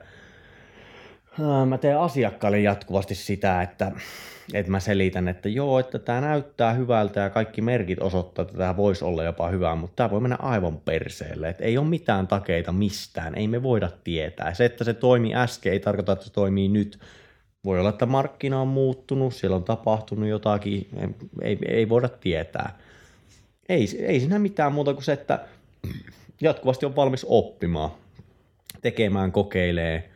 [1.67, 3.93] mä teen asiakkaille jatkuvasti sitä, että
[4.55, 8.77] että mä selitän, että joo, että tämä näyttää hyvältä ja kaikki merkit osoittaa, että tämä
[8.77, 11.49] voisi olla jopa hyvää, mutta tämä voi mennä aivan perseelle.
[11.49, 14.55] Että ei ole mitään takeita mistään, ei me voida tietää.
[14.55, 16.99] Se, että se toimii äsken, ei tarkoita, että se toimii nyt.
[17.65, 20.89] Voi olla, että markkina on muuttunut, siellä on tapahtunut jotakin,
[21.43, 22.79] ei, ei voida tietää.
[23.69, 25.41] Ei, ei siinä mitään muuta kuin se, että
[26.41, 27.91] jatkuvasti on valmis oppimaan,
[28.83, 30.11] tekemään, kokeilee,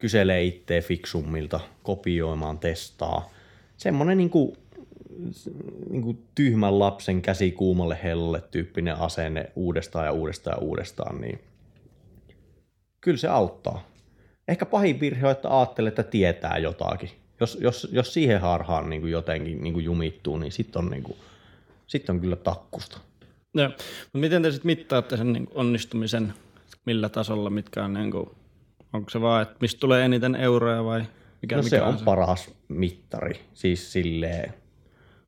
[0.00, 3.30] kyselee itseä fiksummilta, kopioimaan, testaa–
[3.80, 4.56] semmoinen niin kuin,
[5.90, 11.40] niin kuin tyhmän lapsen käsi kuumalle hellalle tyyppinen asenne uudestaan ja uudestaan ja uudestaan, niin
[13.00, 13.86] kyllä se auttaa.
[14.48, 17.10] Ehkä pahin virhe on, että ajattelee, että tietää jotakin.
[17.40, 21.16] Jos, jos, jos siihen harhaan niin kuin jotenkin niin kuin jumittuu, niin sitten on, niin
[21.86, 22.98] sit on kyllä takkusta.
[23.54, 23.70] Joo.
[24.12, 26.34] Miten te sitten mittaatte sen niin onnistumisen,
[26.86, 28.30] millä tasolla, mitkä on, niin kuin,
[28.92, 31.02] onko se vaan, että mistä tulee eniten euroja vai
[31.42, 32.04] mikä, no mikä se on, se?
[32.04, 33.40] paras mittari.
[33.54, 34.54] Siis silleen,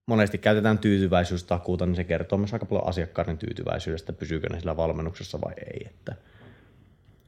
[0.06, 5.40] monesti käytetään tyytyväisyystakuuta, niin se kertoo myös aika paljon asiakkaiden tyytyväisyydestä, pysyykö ne sillä valmennuksessa
[5.40, 5.86] vai ei.
[5.86, 6.14] Että,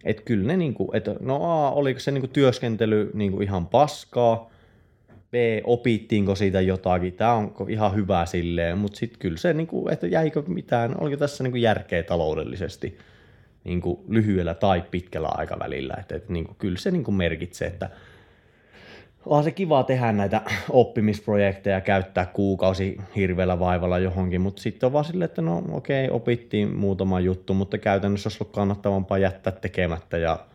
[0.04, 4.50] et kyllä ne, niinku, että no A, oliko se niinku työskentely niinku ihan paskaa,
[5.30, 10.06] B, opittiinko siitä jotakin, tämä on ihan hyvä silleen, mutta sitten kyllä se, niinku, että
[10.06, 12.98] jäikö mitään, oliko tässä niinku järkeä taloudellisesti
[13.64, 17.90] niinku lyhyellä tai pitkällä aikavälillä, että, että niinku, kyllä se niinku merkitsee, että
[19.26, 25.04] onhan se kiva tehdä näitä oppimisprojekteja, käyttää kuukausi hirveällä vaivalla johonkin, mutta sitten on vaan
[25.04, 30.18] silleen, että no okei, okay, opittiin muutama juttu, mutta käytännössä olisi ollut kannattavampaa jättää tekemättä
[30.18, 30.46] ja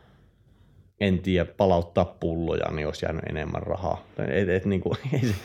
[0.99, 4.05] en tiedä, palauttaa pulloja, niin olisi jäänyt enemmän rahaa.
[4.27, 5.35] Et, et, niin kuin, ei se,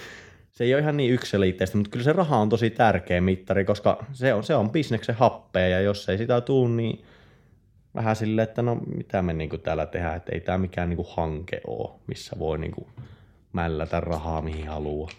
[0.53, 4.05] se ei ole ihan niin yksilitteistä, mutta kyllä se raha on tosi tärkeä mittari, koska
[4.13, 7.05] se on, se on bisneksen happea ja jos ei sitä tule, niin
[7.95, 11.61] vähän silleen, että no mitä me niinku täällä tehdään, että ei tämä mikään niinku hanke
[11.67, 12.87] ole, missä voi niinku
[13.53, 15.11] mällätä rahaa mihin haluaa.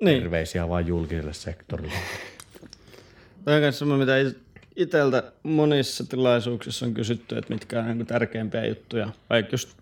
[0.00, 0.22] Niin.
[0.22, 1.92] Terveisiä vaan julkiselle sektorille.
[3.44, 4.40] Tämä on myös semmoinen, mitä
[4.76, 9.76] itseltä monissa tilaisuuksissa on kysytty, että mitkä on niin tärkeimpiä juttuja, vaikka just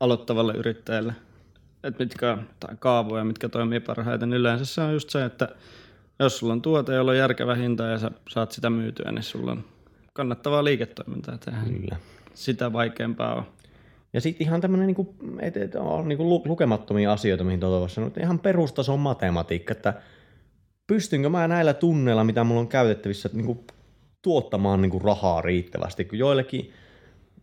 [0.00, 1.12] aloittavalle yrittäjälle,
[1.84, 4.32] että mitkä on tai kaavoja, mitkä toimii parhaiten.
[4.32, 5.48] Yleensä se on just se, että
[6.18, 9.52] jos sulla on tuote, jolla on järkevä hinta ja sä saat sitä myytyä, niin sulla
[9.52, 9.64] on
[10.20, 11.34] kannattavaa liiketoimintaa.
[11.34, 11.96] Että Kyllä.
[12.34, 13.44] sitä vaikeampaa on.
[14.12, 18.08] Ja sitten ihan tämmöinen, niinku, että et on niinku lu- lukemattomia asioita, mihin voisi sanoa,
[18.08, 19.94] että ihan perustason matematiikka, että
[20.86, 23.64] pystynkö mä näillä tunneilla, mitä mulla on käytettävissä, niinku,
[24.22, 26.72] tuottamaan niinku rahaa riittävästi, kun joillekin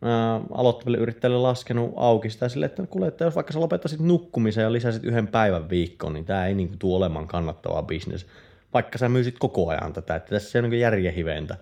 [0.02, 4.62] ää, aloittaville yrittäjille laskenut auki sitä sille, että kuule, että jos vaikka sä lopettaisit nukkumisen
[4.62, 8.28] ja lisäsit yhden päivän viikkoon, niin tämä ei niinku tule olemaan kannattavaa bisnes,
[8.74, 11.58] vaikka sä myisit koko ajan tätä, että tässä on niinku järjen hiventä.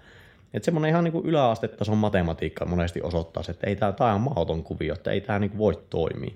[0.56, 4.94] Että semmoinen ihan niinku yläastetason matematiikka monesti osoittaa, että ei tämä, tämä on mahdoton kuvio,
[4.94, 6.34] että ei tämä niinku voi toimia.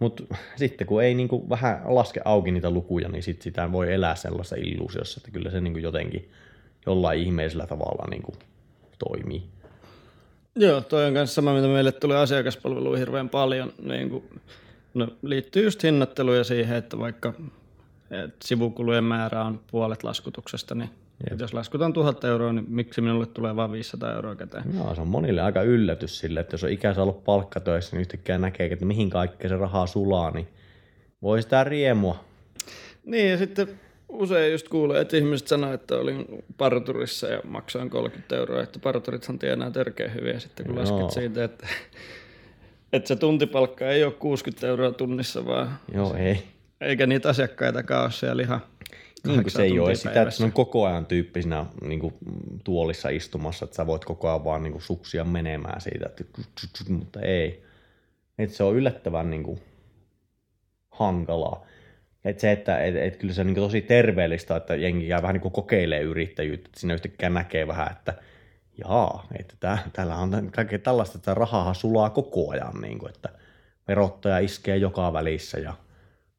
[0.00, 0.22] Mutta
[0.56, 4.56] sitten kun ei niinku vähän laske auki niitä lukuja, niin sit sitä voi elää sellaisessa
[4.58, 6.30] illuusiossa, että kyllä se niinku jotenkin
[6.86, 8.32] jollain ihmeisellä tavalla niinku
[8.98, 9.42] toimii.
[10.54, 13.72] Joo, toi on myös sama, mitä meille tulee asiakaspalveluun hirveän paljon.
[13.82, 14.24] Niin kuin,
[14.94, 17.32] no, liittyy just hinnoitteluun ja siihen, että vaikka
[18.10, 20.90] et sivukulujen määrä on puolet laskutuksesta, niin
[21.30, 24.64] et jos laskutaan 1000 euroa, niin miksi minulle tulee vain 500 euroa käteen?
[24.74, 28.38] Joo, se on monille aika yllätys sille, että jos on ikänsä ollut palkkatöissä, niin yhtäkkiä
[28.38, 30.48] näkee, että mihin kaikkea se rahaa sulaa, niin
[31.22, 32.24] voi sitä riemua.
[33.04, 33.68] Niin, ja sitten
[34.08, 39.38] usein just kuulee, että ihmiset sanoo, että olin parturissa ja maksoin 30 euroa, että parturithan
[39.38, 40.84] tienaa törkeä hyvin, ja sitten kun Joo.
[40.84, 41.66] lasket siitä, että,
[42.92, 46.42] että se tuntipalkka ei ole 60 euroa tunnissa, vaan Joo, ei.
[46.80, 48.60] eikä niitä asiakkaitakaan ole siellä ihan
[49.26, 52.14] Niin kuin se ei ole sitä, että se on koko ajan tyyppisinä niin kuin,
[52.64, 56.24] tuolissa istumassa, että sä voit koko ajan vaan niin kuin, suksia menemään siitä, että,
[56.88, 57.62] mutta ei.
[58.38, 59.60] Että se on yllättävän niin kuin,
[60.90, 61.66] hankalaa.
[62.24, 65.34] Et se, että et, et kyllä se on niin tosi terveellistä, että jengi jää vähän
[65.34, 68.14] niin kuin kokeilee yrittäjyyttä, että siinä yhtäkkiä näkee vähän, että
[68.78, 73.28] jaa, että tää, täällä on kaikkea tällaista, että rahaa sulaa koko ajan, niin kuin, että
[73.88, 75.74] verottaja iskee joka välissä ja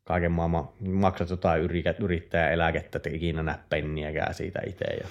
[0.08, 5.08] kaiken maailman maksat jotain yri- yrittäjäeläkettä, että ikinä näe penniäkään siitä itse ja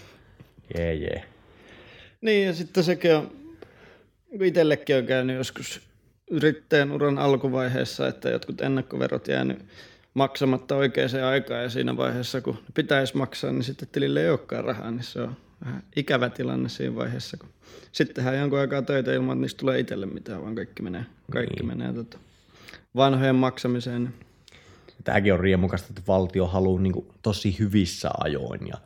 [0.74, 1.24] jee jee.
[2.20, 3.32] Niin, ja sitten sekin on,
[4.42, 5.80] itsellekin on käynyt joskus
[6.30, 9.58] yrittäjän uran alkuvaiheessa, että jotkut ennakkoverot jäänyt
[10.14, 14.90] maksamatta oikeaan aikaan, ja siinä vaiheessa, kun pitäisi maksaa, niin sitten tilille ei olekaan rahaa,
[14.90, 17.48] niin se on vähän ikävä tilanne siinä vaiheessa, kun
[17.92, 21.54] sitten tehdään jonkun aikaa töitä ilman, että niistä tulee itselle mitään, vaan kaikki menee, kaikki
[21.54, 21.66] niin.
[21.66, 22.18] menee tota,
[22.96, 24.02] vanhojen maksamiseen.
[24.02, 24.25] niin
[25.04, 28.76] Tämäkin on riemukasta, että valtio haluaa niin tosi hyvissä ajoin ja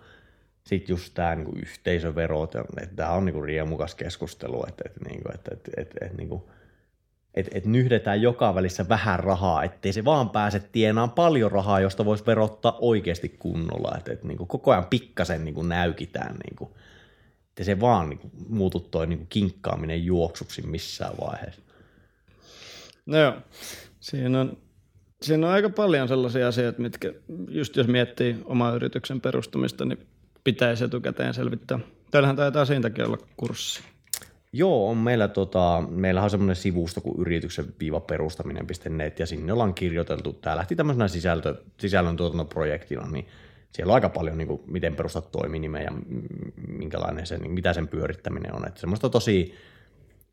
[0.67, 5.35] sitten just tämä niin yhteisöverot, että tämä on niin riemukas keskustelu, että, että, niin kuin,
[5.35, 6.43] että, että, että, että, niin kuin,
[7.35, 12.05] että, että nyhdetään joka välissä vähän rahaa, ettei se vaan pääse tienaan paljon rahaa, josta
[12.05, 16.57] voisi verottaa oikeasti kunnolla, että, että niin kuin koko ajan pikkasen niin kuin näykitään, niin
[16.57, 16.71] kuin,
[17.49, 21.63] että se vaan niin kuin, muutu toi niin kuin kinkkaaminen juoksuksi missään vaiheessa.
[23.07, 23.35] No joo,
[24.01, 24.59] siinä on,
[25.23, 27.13] siinä on aika paljon sellaisia asioita, mitkä
[27.49, 29.99] just jos miettii oman yrityksen perustamista, niin
[30.45, 31.79] pitäisi etukäteen selvittää.
[32.11, 33.81] Täällähän taitaa siitäkin olla kurssi.
[34.53, 39.75] Joo, on meillä, tota, meillä on semmoinen sivusto kuin yrityksen viiva perustaminen.net ja sinne ollaan
[39.75, 40.33] kirjoiteltu.
[40.33, 43.27] Tämä lähti tämmöisenä sisältö, sisällön tuotantoprojektina, niin
[43.73, 45.93] siellä on aika paljon, niin kuin, miten perustat toiminimen ja
[46.69, 48.69] minkälainen se, niin mitä sen pyörittäminen on.
[48.69, 49.55] Että semmoista tosi,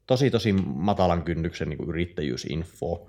[0.07, 3.07] tosi, tosi matalan kynnyksen niin kuin yrittäjyysinfo.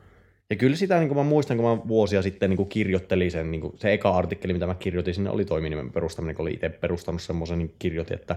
[0.50, 3.50] Ja kyllä sitä, niin kuin mä muistan, kun mä vuosia sitten niin kuin kirjoittelin sen,
[3.50, 6.68] niin kuin se eka artikkeli, mitä mä kirjoitin, sinne oli toiminimen perustaminen, kun oli itse
[6.68, 8.37] perustanut semmoisen, niin kirjoitin, että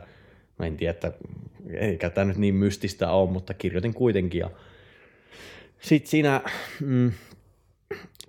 [0.60, 1.12] mä en tiedä, että
[1.74, 4.40] eikä tämä nyt niin mystistä ole, mutta kirjoitin kuitenkin.
[4.40, 4.50] Ja
[5.82, 6.42] sitten siinä
[6.80, 7.12] mm,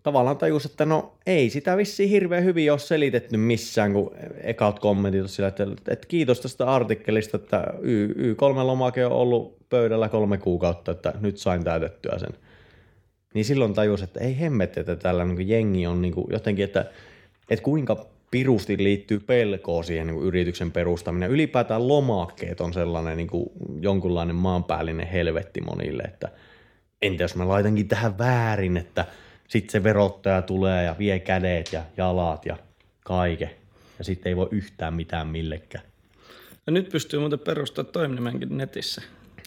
[0.02, 5.22] tavallaan tajus, että no ei sitä vissiin hirveän hyvin ole selitetty missään, kun ekat kommentit
[5.22, 10.92] on sillä, että, että kiitos tästä artikkelista, että Y, Y3-lomake on ollut pöydällä kolme kuukautta,
[10.92, 12.32] että nyt sain täytettyä sen.
[13.34, 16.90] Niin silloin tajus, että ei hemmet, että tällä niin jengi on niin jotenkin, että,
[17.50, 21.30] että kuinka pirusti liittyy pelkoa siihen niin yrityksen perustaminen.
[21.30, 26.28] Ylipäätään lomakkeet on sellainen niin kuin jonkunlainen maanpäällinen helvetti monille, että
[27.02, 29.04] entä jos mä laitankin tähän väärin, että
[29.48, 32.56] sitten se verottaja tulee ja vie kädet ja jalat ja
[33.00, 33.50] kaiken.
[33.98, 35.84] Ja sitten ei voi yhtään mitään millekään.
[36.66, 39.02] Ja nyt pystyy muuten perustamaan toiminimenkin netissä.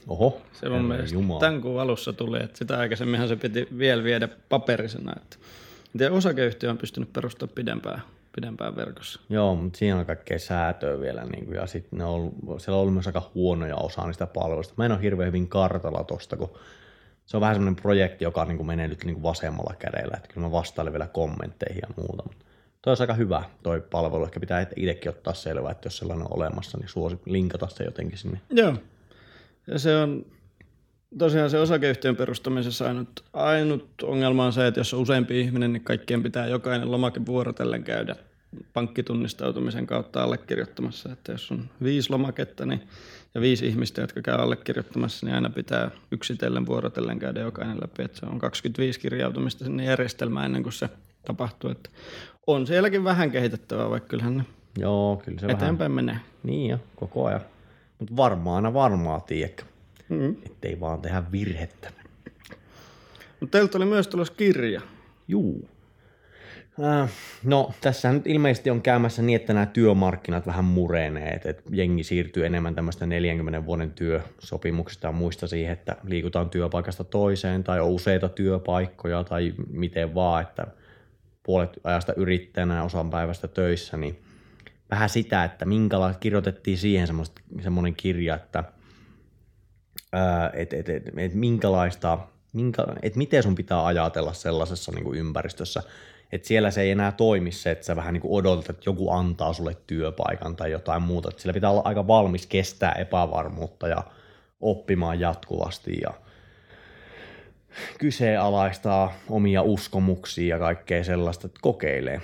[0.08, 1.40] Oho, Se mun mielestä Jumala.
[1.40, 5.14] tämän kuun alussa tuli, että sitä aikaisemminhan se piti vielä viedä paperisena.
[5.22, 5.38] Että
[5.86, 8.02] en tiedä, osakeyhtiö on pystynyt perustamaan pidempään
[8.36, 9.20] pidempään verkossa.
[9.30, 11.26] Joo, mutta siinä on kaikkea säätöä vielä.
[11.26, 14.74] Niin kuin, ja sitten ne on, siellä on ollut myös aika huonoja osa niistä palveluista.
[14.78, 16.50] Mä en ole hirveän hyvin kartalla tosta, kun
[17.26, 20.18] se on vähän semmoinen projekti, joka niin kuin menee nyt niin kuin vasemmalla kädellä.
[20.18, 22.24] Että kyllä mä vastailen vielä kommentteihin ja muuta.
[22.24, 22.46] Mutta
[22.82, 24.24] toi on aika hyvä toi palvelu.
[24.24, 28.18] Ehkä pitää itsekin ottaa selvää, että jos sellainen on olemassa, niin suosi linkata se jotenkin
[28.18, 28.42] sinne.
[28.50, 28.74] Joo.
[29.68, 30.26] Ja se on
[31.18, 35.84] tosiaan se osakeyhtiön perustamisessa ainut, ainut ongelma on se, että jos on useampi ihminen, niin
[35.84, 38.16] kaikkien pitää jokainen lomake vuorotellen käydä
[38.74, 41.12] pankkitunnistautumisen kautta allekirjoittamassa.
[41.12, 42.82] Että jos on viisi lomaketta niin,
[43.36, 48.04] ja viisi ihmistä, jotka käy allekirjoittamassa, niin aina pitää yksitellen vuorotellen käydä jokainen läpi.
[48.04, 50.90] Että se on 25 kirjautumista sinne järjestelmään ennen kuin se
[51.26, 51.70] tapahtuu.
[51.70, 51.90] Että
[52.48, 54.44] on sielläkin vähän kehitettävää, vaikka kyllähän ne
[54.78, 55.92] Joo, kyllä se eteenpäin vähän...
[55.92, 56.20] menee.
[56.44, 57.42] Niin jo, koko ajan.
[58.00, 59.64] Mutta varmaan aina varmaa, tiedätkö?
[60.10, 60.36] Mm.
[60.46, 61.92] Ettei vaan tehdä virhettä.
[63.40, 64.82] Mutta teiltä oli myös tulossa kirja.
[65.28, 65.70] Juu.
[66.84, 67.10] Äh,
[67.44, 72.04] no, tässä nyt ilmeisesti on käymässä niin, että nämä työmarkkinat vähän murenee, että, että jengi
[72.04, 77.90] siirtyy enemmän tämmöistä 40 vuoden työsopimuksista ja muista siihen, että liikutaan työpaikasta toiseen tai on
[77.90, 80.68] useita työpaikkoja tai miten vaan, että
[81.44, 84.20] puolet ajasta yrittäjänä ja osan päivästä töissä, niin
[84.96, 87.08] vähän sitä, että minkälaista, kirjoitettiin siihen
[87.62, 88.64] semmoinen kirja, että
[90.54, 92.20] että et, et, et, minkälaista,
[92.54, 95.84] minkä, et miten sun pitää ajatella sellaisessa niin kuin ympäristössä,
[96.32, 99.12] että siellä se ei enää toimi se, että sä vähän niin kuin odotat, että joku
[99.12, 101.30] antaa sulle työpaikan tai jotain muuta.
[101.30, 104.04] Että sillä pitää olla aika valmis kestää epävarmuutta ja
[104.62, 106.14] oppimaan jatkuvasti ja
[108.00, 112.22] kyseenalaistaa omia uskomuksia ja kaikkea sellaista, että kokeilee.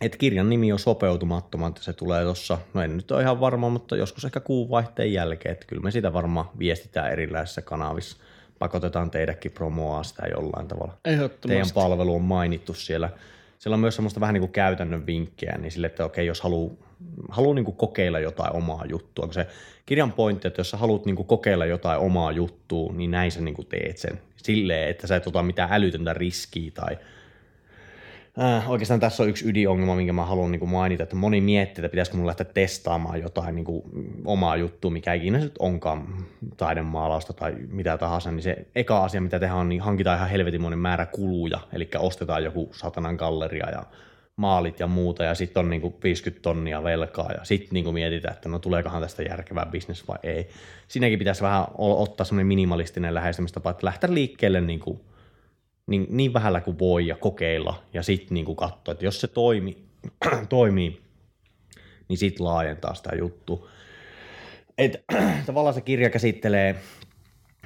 [0.00, 3.96] Et kirjan nimi on sopeutumattomat, se tulee tuossa, no en nyt ole ihan varma, mutta
[3.96, 8.16] joskus ehkä kuun vaihteen jälkeen, että kyllä me sitä varmaan viestitään erilaisissa kanavissa.
[8.58, 10.92] Pakotetaan teidäkin promoaa sitä jollain tavalla.
[11.48, 13.10] Teidän palvelu on mainittu siellä.
[13.58, 16.74] Siellä on myös semmoista vähän niin kuin käytännön vinkkejä, niin sille, että okei, jos haluaa
[17.28, 19.46] haluu niin kokeilla jotain omaa juttua, kun se
[19.86, 23.66] kirjan pointti, että jos sä haluat niin kokeilla jotain omaa juttua, niin näin sä niin
[23.68, 24.20] teet sen.
[24.36, 26.98] Silleen, että sä et ota mitään älytöntä riskiä tai
[28.42, 31.84] Äh, oikeastaan tässä on yksi ydinongelma, minkä mä haluan niin kuin mainita, että moni miettii,
[31.84, 33.82] että pitäisikö mun lähteä testaamaan jotain niin kuin,
[34.24, 36.26] omaa juttua, mikä ikinä nyt onkaan
[36.56, 40.78] taidemaalausta tai mitä tahansa, niin se eka asia, mitä tehdään, on niin hankitaan ihan helvetinmoinen
[40.78, 43.82] määrä kuluja, eli ostetaan joku satanan galleria ja
[44.36, 48.34] maalit ja muuta, ja sitten on niin kuin 50 tonnia velkaa, ja sitten niin mietitään,
[48.34, 50.48] että no tuleekohan tästä järkevää bisnes vai ei.
[50.88, 55.00] Siinäkin pitäisi vähän ottaa semmoinen minimalistinen lähestymistapa, että lähteä liikkeelle niin kuin
[55.90, 59.84] niin, niin vähällä kuin voi ja kokeilla ja sitten niin katsoa, että jos se toimi,
[60.48, 61.00] toimii,
[62.08, 63.68] niin sitten laajentaa sitä juttu.
[64.78, 65.04] Et,
[65.46, 66.76] tavallaan se kirja käsittelee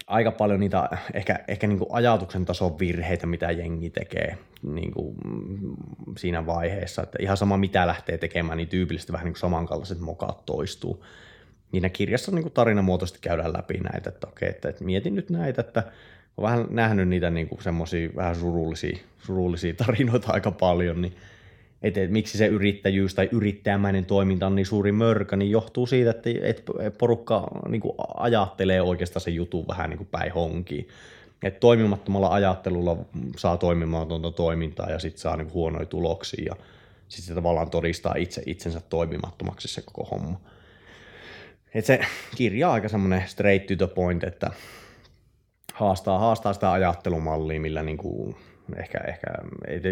[0.07, 5.17] aika paljon niitä ehkä, ehkä niin ajatuksen tason virheitä, mitä jengi tekee niin kuin
[6.19, 7.03] siinä vaiheessa.
[7.03, 11.05] Että ihan sama mitä lähtee tekemään, niin tyypillisesti vähän niin samankaltaiset mokaat toistuu.
[11.71, 15.83] Siinä kirjassa niin tarinamuotoisesti käydään läpi näitä, että okei, että, että mietin nyt näitä, että
[16.37, 21.15] olen vähän nähnyt niitä niin semmoisia vähän surullisia, surullisia tarinoita aika paljon, niin
[21.83, 26.11] että et, miksi se yrittäjyys tai yrittäjämäinen toiminta on niin suuri mörkö, niin johtuu siitä,
[26.11, 30.89] että et porukka niin kuin ajattelee oikeastaan se jutun vähän niin kuin päin honkiin.
[31.43, 32.97] Et toimimattomalla ajattelulla
[33.37, 36.57] saa toimimatonta toimintaa ja sitten saa niin kuin huonoja tuloksia ja
[37.09, 40.41] sitten se tavallaan todistaa itse itsensä toimimattomaksi se koko homma.
[41.75, 42.01] Et se
[42.37, 44.51] kirja on aika semmoinen straight to the point, että
[45.75, 48.37] haastaa, haastaa sitä ajattelumallia, millä niin kuin
[48.77, 49.29] ehkä, ehkä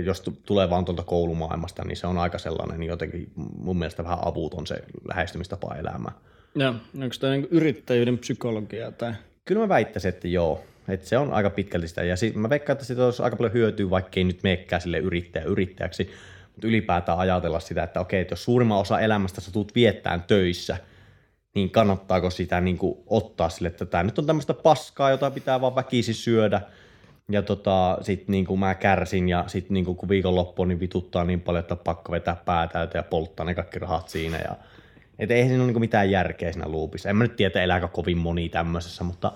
[0.05, 4.18] jos tulee vaan tuolta koulumaailmasta, niin se on aika sellainen niin jotenkin mun mielestä vähän
[4.23, 4.77] avuton se
[5.09, 6.14] lähestymistapa elämään.
[6.55, 8.92] Joo, onko tämä niin yrittäjyyden psykologia?
[8.92, 9.12] Tai?
[9.45, 10.64] Kyllä mä väittäisin, että joo.
[10.88, 12.03] Että se on aika pitkälti sitä.
[12.03, 14.99] Ja sit, mä veikkaan, että siitä olisi aika paljon hyötyä, vaikka ei nyt meekään sille
[14.99, 16.11] yrittäjä yrittäjäksi.
[16.53, 20.77] Mutta ylipäätään ajatella sitä, että okei, että jos suurimman osa elämästä sä tulet viettään töissä–
[21.54, 25.60] niin kannattaako sitä niin kuin ottaa sille, että tämä nyt on tämmöistä paskaa, jota pitää
[25.60, 26.60] vaan väkisi syödä.
[27.30, 31.24] Ja tota, sit niin kuin mä kärsin ja sit niin kuin kun viikonloppu niin vituttaa
[31.24, 34.38] niin paljon, että pakko vetää päätä ja polttaa ne kaikki rahat siinä.
[34.38, 34.56] Ja,
[35.18, 37.08] et ei siinä ole niin kuin mitään järkeä siinä loopissa.
[37.08, 39.32] En mä nyt tiedä, elääkö kovin moni tämmöisessä, mutta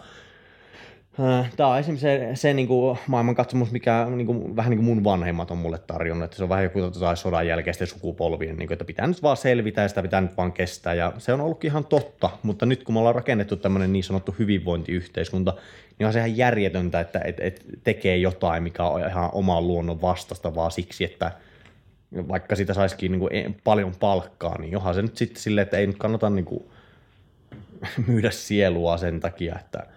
[1.56, 5.04] Tämä on esimerkiksi se, se niin kuin maailmankatsomus, mikä niin kuin, vähän niin kuin mun
[5.04, 6.24] vanhemmat on mulle tarjonnut.
[6.24, 9.36] Että se on vähän joku tota, sodan jälkeisten sukupolvien, niin kuin, että pitää nyt vaan
[9.36, 10.94] selvitä ja sitä pitää nyt vaan kestää.
[10.94, 14.34] Ja se on ollut ihan totta, mutta nyt kun me ollaan rakennettu tämmöinen niin sanottu
[14.38, 15.54] hyvinvointiyhteiskunta,
[15.98, 20.00] niin on se ihan järjetöntä, että et, et tekee jotain, mikä on ihan oman luonnon
[20.00, 21.32] vastasta vaan siksi, että
[22.28, 25.76] vaikka sitä saisikin niin kuin e, paljon palkkaa, niin johan se nyt sitten silleen, että
[25.76, 26.64] ei nyt kannata niin kuin
[28.06, 29.86] myydä sielua sen takia, että–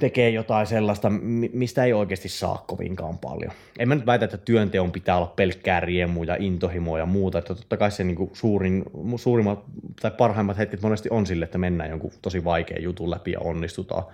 [0.00, 1.10] tekee jotain sellaista,
[1.52, 3.52] mistä ei oikeasti saa kovinkaan paljon.
[3.78, 7.54] En mä nyt väitä, että työnteon pitää olla pelkkää riemua ja intohimoa ja muuta, että
[7.54, 8.84] totta kai se niin kuin suurin,
[9.16, 9.64] suurimmat
[10.00, 14.04] tai parhaimmat hetket monesti on sille, että mennään jonkun tosi vaikea jutun läpi ja onnistutaan.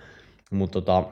[0.51, 1.03] Mutta tota,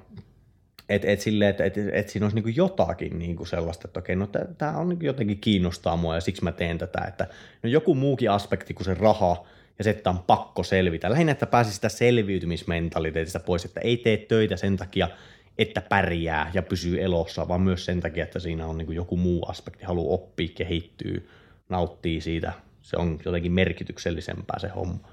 [0.89, 4.27] et, et sille, että et, et siinä olisi niinku jotakin niinku sellaista, että okei, no
[4.58, 7.27] tämä on niinku jotenkin kiinnostaa mua ja siksi mä teen tätä, että
[7.63, 9.45] no joku muukin aspekti kuin se raha
[9.80, 11.10] ja se, että on pakko selvitä.
[11.10, 15.10] Lähinnä, että pääsi sitä selviytymismentaliteetista pois, että ei tee töitä sen takia,
[15.58, 19.46] että pärjää ja pysyy elossa, vaan myös sen takia, että siinä on niinku joku muu
[19.46, 21.30] aspekti, haluaa oppia, kehittyy,
[21.70, 22.54] nauttii siitä.
[22.82, 25.10] Se on jotenkin merkityksellisempää se homma.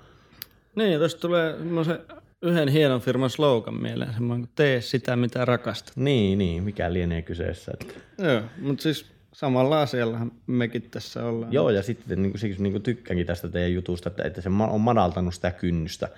[0.76, 2.00] Niin, ja tuosta tulee se
[2.42, 5.96] yhden hienon firman slogan mieleen, semmoinen tee sitä, mitä rakastat.
[5.96, 7.72] Niin, niin, mikä lienee kyseessä.
[7.80, 7.94] Että...
[8.18, 11.52] Joo, mutta siis samalla asiallahan mekin tässä ollaan.
[11.52, 14.48] Joo, ja sitten niin kuin, siksi niin kuin tykkäänkin tästä teidän jutusta, että, että se
[14.48, 16.08] on madaltanut sitä kynnystä.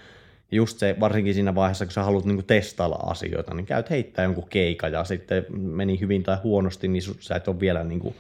[0.52, 4.24] Just se, varsinkin siinä vaiheessa, kun sä haluat niin kuin testailla asioita, niin käyt heittää
[4.24, 8.14] jonkun keika ja sitten meni hyvin tai huonosti, niin sä et ole vielä niin kuin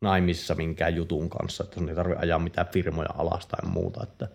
[0.00, 4.02] naimisissa minkään jutun kanssa, että sun ei tarvitse ajaa mitään firmoja alas tai muuta.
[4.02, 4.28] Että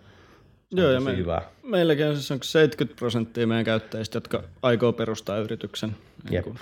[0.70, 1.42] Joo, ja me, hyvä.
[1.62, 5.96] meilläkin on siis on 70 prosenttia meidän käyttäjistä, jotka aikoo perustaa yrityksen.
[6.30, 6.46] Jep.
[6.46, 6.56] Niin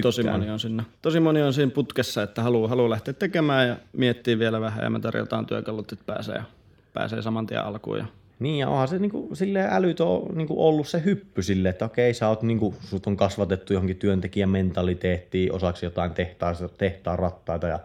[0.00, 3.76] tosi moni, on siinä, tosi moni on siinä putkessa, että haluaa, haluaa lähteä tekemään ja
[3.92, 6.42] miettii vielä vähän ja me tarjotaan työkalut, että pääsee,
[6.92, 7.98] pääsee saman tien alkuun.
[7.98, 8.06] Ja
[8.38, 12.14] niin ja onhan se niinku, silleen älyt on niinku ollut se hyppy sille, että okei
[12.14, 17.78] sä oot niinku, sut on kasvatettu johonkin työntekijän mentaliteettiin, osaksi jotain tehtaa, tehtaan rattaita ja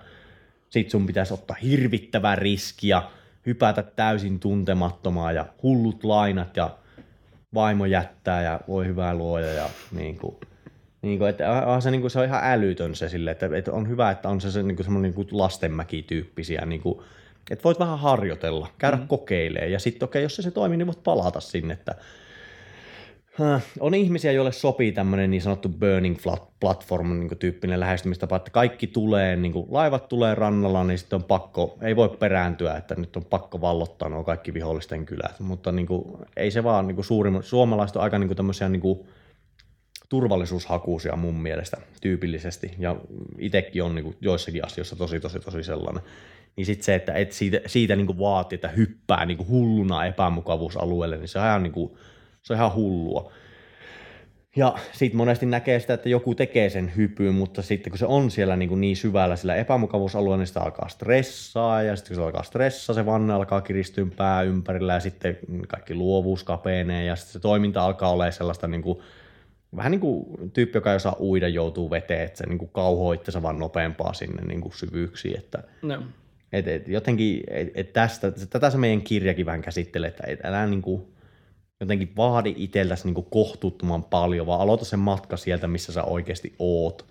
[0.69, 3.01] sit sun pitäisi ottaa hirvittävää riskiä
[3.45, 6.69] hypätä täysin tuntemattomaan ja hullut lainat ja
[7.53, 10.35] vaimo jättää ja voi hyvää luoja ja niin kuin,
[11.01, 11.45] niin kuin, että
[11.79, 14.41] se, niin kuin, se on ihan älytön se sille, että, että on hyvä, että on
[14.41, 16.99] se, se niin kuin semmoinen niin kuin lastenmäki-tyyppisiä, niin kuin,
[17.51, 19.07] että voit vähän harjoitella, käydä mm.
[19.07, 21.95] kokeilemaan ja sitten okei, okay, jos se, se toimii, niin voit palata sinne, että
[23.79, 26.17] on ihmisiä, joille sopii tämmöinen niin sanottu burning
[26.59, 31.23] platform niin tyyppinen lähestymistapa, että kaikki tulee, niin kuin laivat tulee rannalla, niin sitten on
[31.23, 35.87] pakko, ei voi perääntyä, että nyt on pakko vallottaa nuo kaikki vihollisten kylät, mutta niin
[35.87, 38.99] kuin, ei se vaan niin kuin suurin, suomalaiset on aika niin kuin tämmöisiä niin kuin,
[40.09, 42.95] turvallisuushakuisia mun mielestä tyypillisesti, ja
[43.39, 46.03] itsekin on niin kuin, joissakin asioissa tosi tosi tosi sellainen.
[46.55, 48.17] Niin sitten se, että et siitä, siitä niin kuin
[48.51, 51.97] että hyppää niin kuin hulluna epämukavuusalueelle, niin se on ihan niin kuin,
[52.41, 53.31] se on ihan hullua.
[54.55, 58.31] Ja sitten monesti näkee sitä, että joku tekee sen hypyyn, mutta sitten kun se on
[58.31, 62.25] siellä niin, kuin niin syvällä sillä epämukavuusalueella, niin sitä alkaa stressaa ja sitten kun se
[62.25, 67.33] alkaa stressaa, se vanne alkaa kiristyä pää ympärillä ja sitten kaikki luovuus kapenee ja sitten
[67.33, 68.99] se toiminta alkaa olla sellaista niin kuin,
[69.75, 73.13] vähän niin kuin tyyppi, joka ei osaa uida, joutuu veteen, että se niin kuin kauhoo
[73.13, 75.37] itse vaan nopeampaa sinne niin kuin syvyyksiin.
[75.37, 76.03] Että, no.
[76.53, 80.67] et, et, jotenkin et, et tästä, tätä se meidän kirjakin vähän käsittelee, että et, älä
[80.67, 81.01] niin kuin,
[81.79, 87.05] jotenkin vaadi itseltäsi niin kohtuuttoman paljon, vaan aloita sen matka sieltä, missä sä oikeasti oot.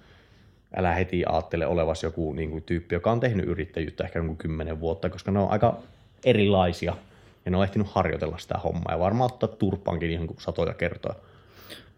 [0.77, 4.81] Älä heti ajattele olevas joku niin kuin, tyyppi, joka on tehnyt yrittäjyyttä ehkä jonkun kymmenen
[4.81, 5.79] vuotta, koska ne on aika
[6.25, 6.97] erilaisia
[7.45, 11.15] ja ne on ehtinyt harjoitella sitä hommaa ja varmaan ottaa turpaankin ihan satoja kertoja.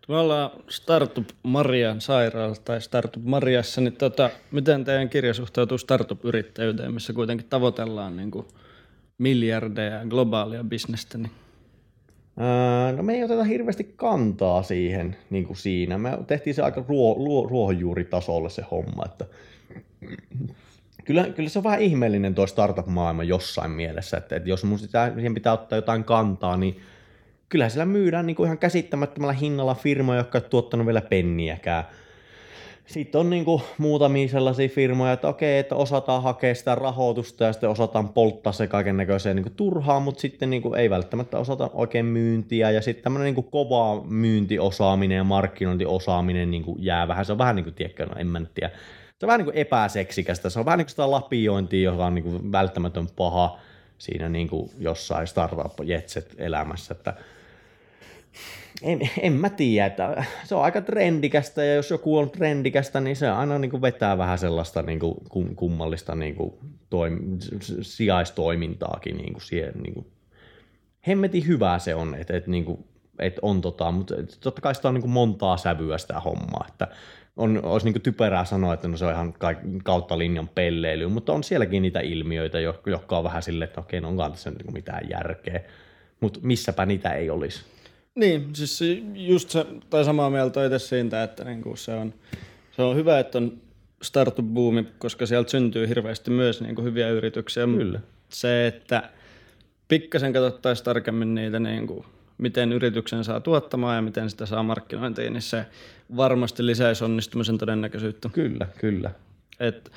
[0.09, 6.95] Me ollaan Startup Marian sairaala tai Startup Mariassa, niin tota, miten teidän kirja suhtautuu startup-yrittäjyyteen,
[6.95, 8.47] missä kuitenkin tavoitellaan niin kuin
[9.19, 11.19] miljardeja globaalia bisnestä?
[11.19, 11.31] Niin
[12.97, 15.99] no me ei oteta hirveästi kantaa siihen niin kuin siinä.
[15.99, 19.05] Me tehtiin se aika ruo, ruo, ruohonjuuritasolle se homma.
[19.05, 19.27] Että
[21.05, 25.13] kyllä, kyllä se on vähän ihmeellinen tuo startup-maailma jossain mielessä, että, että jos mun sitä,
[25.15, 26.81] siihen pitää ottaa jotain kantaa, niin
[27.49, 31.85] kyllähän siellä myydään niin kuin ihan käsittämättömällä hinnalla firmoja, jotka ei tuottanut vielä penniäkään.
[32.87, 37.71] Sitten on niinku muutamia sellaisia firmoja, että okei, että osataan hakea sitä rahoitusta ja sitten
[37.71, 42.71] osataan polttaa se kaiken näköiseen niinku turhaan, mutta sitten niinku ei välttämättä osata oikein myyntiä.
[42.71, 47.65] Ja sitten tämmöinen niinku kova myyntiosaaminen ja markkinointiosaaminen niinku jää vähän, se on vähän niin
[47.65, 48.71] kuin, tiedätkö, no en mä nyt tiedä.
[49.19, 52.15] Se on vähän niin kuin epäseksikästä, se on vähän niin kuin sitä lapiointia, joka on
[52.15, 53.59] niin kuin välttämätön paha
[53.99, 57.15] siinä niin kuin jossain startup-jetset elämässä, että
[58.83, 63.17] en, en mä tiedä, että se on aika trendikästä ja jos joku on trendikästä, niin
[63.17, 65.15] se aina niin kuin vetää vähän sellaista niin kuin
[65.57, 66.55] kummallista niin kuin
[66.91, 67.39] toim,
[67.83, 69.75] sijaistoimintaakin niin kuin siihen.
[69.83, 70.07] Niin kuin.
[71.09, 72.85] Hemmetin hyvää se on, että, että, niin kuin,
[73.19, 76.89] että on tota, mutta totta kai sitä on niin kuin montaa sävyä sitä hommaa, että
[77.37, 79.35] on, olisi niin kuin typerää sanoa, että no se on ihan
[79.85, 84.09] kautta linjan pelleily, mutta on sielläkin niitä ilmiöitä, jotka on vähän silleen, että okei, no
[84.09, 85.61] onkaan tässä niin mitään järkeä,
[86.21, 87.65] mutta missäpä niitä ei olisi.
[88.19, 92.15] Niin, siis just se, tai samaa mieltä itse siitä, että niinku se, on,
[92.71, 93.53] se on hyvä, että on
[94.03, 97.67] startup-boomi, koska sieltä syntyy hirveästi myös niinku hyviä yrityksiä.
[97.67, 98.01] Kyllä.
[98.29, 99.11] Se, että
[99.89, 102.05] pikkasen katsottaisiin tarkemmin niitä niinku
[102.39, 105.67] miten yrityksen saa tuottamaan ja miten sitä saa markkinointiin, niin se
[106.17, 108.29] varmasti lisäisi onnistumisen todennäköisyyttä.
[108.33, 109.11] Kyllä, kyllä.
[109.61, 109.93] Et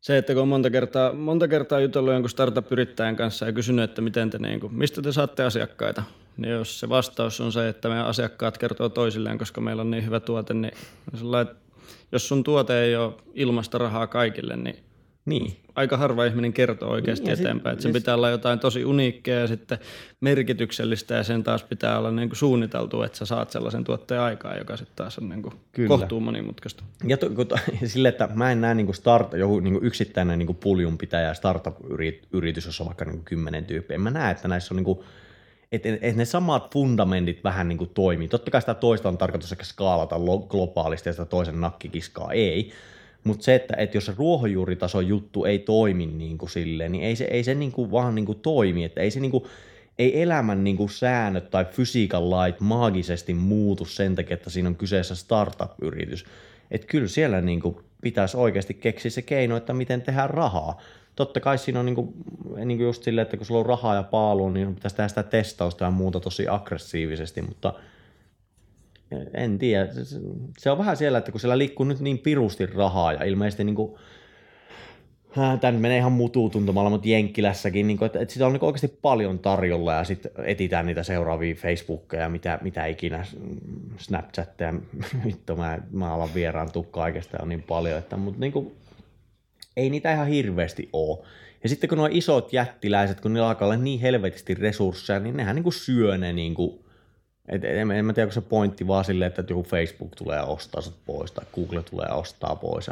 [0.00, 4.02] se, että kun on monta kertaa, monta kertaa jutellut jonkun startup-yrittäjän kanssa ja kysynyt, että
[4.02, 6.02] miten te, niin kuin, mistä te saatte asiakkaita,
[6.36, 10.06] niin jos se vastaus on se, että meidän asiakkaat kertoo toisilleen, koska meillä on niin
[10.06, 10.72] hyvä tuote, niin
[12.12, 14.76] jos sun tuote ei ole ilmasta rahaa kaikille, niin
[15.24, 15.56] niin.
[15.74, 17.76] Aika harva ihminen kertoo oikeasti niin, eteenpäin.
[17.76, 19.78] Sit, sen pitää olla jotain tosi uniikkia ja sitten
[20.20, 24.56] merkityksellistä ja sen taas pitää olla niin kuin suunniteltu, että sä saat sellaisen tuotteen aikaa,
[24.56, 25.54] joka sitten taas on niin kuin
[25.88, 26.84] kohtuu monimutkaista.
[27.06, 30.38] Ja to, to, sille, että mä en näe niin kuin start, joku niin kuin yksittäinen
[30.38, 33.98] niin kuin puljun pitäjä startup-yritys, jossa on vaikka niin kuin kymmenen tyyppiä.
[33.98, 34.98] Mä näen, että näissä on niin kuin,
[35.72, 38.28] että et ne samat fundamentit vähän niin kuin toimii.
[38.28, 40.16] Totta kai sitä toista on tarkoitus ehkä skaalata
[40.48, 42.72] globaalisti ja sitä toisen nakkikiskaa ei,
[43.24, 47.16] mutta se, että, että jos se ruohonjuuritason juttu ei toimi niin kuin silleen, niin ei
[47.16, 48.84] se, ei se niin kuin vaan niin kuin toimi.
[48.84, 49.44] Että ei se niin kuin,
[49.98, 54.76] ei elämän niin kuin säännöt tai fysiikan lait maagisesti muutu sen takia, että siinä on
[54.76, 56.24] kyseessä startup-yritys.
[56.70, 60.80] Että kyllä siellä niin kuin pitäisi oikeasti keksiä se keino, että miten tehdään rahaa.
[61.16, 62.14] Totta kai siinä on niin kuin,
[62.64, 65.22] niin kuin just silleen, että kun sulla on rahaa ja paalu, niin pitäisi tehdä sitä
[65.22, 67.74] testausta ja muuta tosi aggressiivisesti, mutta–
[69.34, 69.88] en tiedä.
[70.58, 73.74] Se on vähän siellä, että kun siellä liikkuu nyt niin pirusti rahaa ja ilmeisesti niin
[73.74, 73.94] kuin,
[75.60, 78.98] Tämä menee ihan mutuu tuntumalla, mutta Jenkkilässäkin, niin kuin, että, että sitä on niin oikeasti
[79.02, 83.26] paljon tarjolla ja sitten etitään niitä seuraavia Facebookia ja mitä, mitä ikinä,
[83.96, 84.74] Snapchatteja,
[85.26, 88.72] vittu mä, mä alan vieraantua kaikesta on niin paljon, että, mutta niin kuin,
[89.76, 91.18] ei niitä ihan hirveästi ole.
[91.62, 95.56] Ja sitten kun nuo isot jättiläiset, kun niillä alkaa olla niin helvetisti resursseja, niin nehän
[95.56, 96.82] niin kuin syö ne niin kuin
[97.48, 100.80] et en, en mä tiedä, onko se pointti vaan silleen, että joku Facebook tulee ostaa
[100.80, 102.90] sut pois tai Google tulee ostaa pois.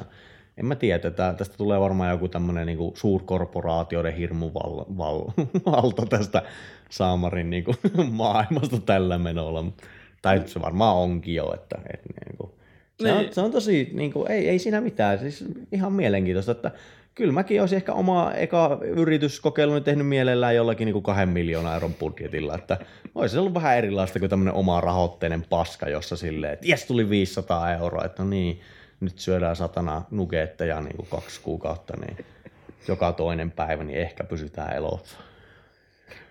[0.57, 5.21] En mä tiedä, että tästä tulee varmaan joku tämmöinen niin suurkorporaatioiden hirmuvalta val,
[5.73, 6.43] valta tästä
[6.91, 7.77] Saamarin niin kuin,
[8.11, 9.65] maailmasta tällä menolla.
[10.23, 12.09] Tai se varmaan onkin jo, että, että
[13.03, 13.35] se, on, niin.
[13.35, 16.71] se on tosi, niin kuin, ei, ei siinä mitään, siis ihan mielenkiintoista, että
[17.15, 21.95] kyllä mäkin olisin ehkä oma eka yrityskokeiluni tehnyt mielellään jollakin niin kuin kahden miljoonaa euron
[21.95, 22.79] budjetilla, että
[23.15, 27.73] olisi ollut vähän erilaista kuin tämmöinen oma rahoitteinen paska, jossa silleen, että jes tuli 500
[27.73, 28.61] euroa, että no niin,
[29.01, 32.27] nyt syödään satana nugetteja niin kuin kaksi kuukautta, niin
[32.89, 35.17] joka toinen päivä, niin ehkä pysytään elossa.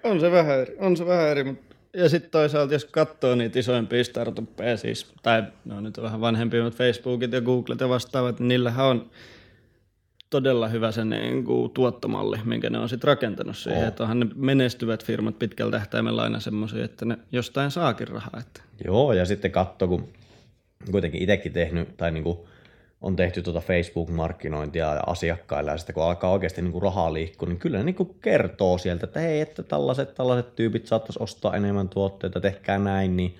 [0.03, 3.59] On se vähän eri, on se vähän eri mutta ja sitten toisaalta, jos katsoo niitä
[3.59, 8.39] isoimpia startuppeja, siis, tai no nyt on vähän vanhempia, mutta Facebookit ja Googlet ja vastaavat,
[8.39, 9.09] niin niillähän on
[10.29, 13.81] todella hyvä se niin kuin, tuottomalli, minkä ne on sitten rakentanut siihen.
[13.81, 13.87] Oh.
[13.87, 18.39] Että onhan ne menestyvät firmat pitkällä tähtäimellä aina semmoisia, että ne jostain saakin rahaa.
[18.39, 18.61] Että.
[18.85, 20.07] Joo, ja sitten katso, kun
[20.91, 22.37] kuitenkin itsekin tehnyt, tai niin kuin
[23.01, 27.47] on tehty tuota Facebook-markkinointia ja asiakkailla, ja sitten kun alkaa oikeasti niin kuin rahaa liikkua,
[27.47, 31.55] niin kyllä ne niin kuin kertoo sieltä, että hei, että tällaiset, tällaiset tyypit saattaisi ostaa
[31.55, 33.35] enemmän tuotteita, tehkää näin, niin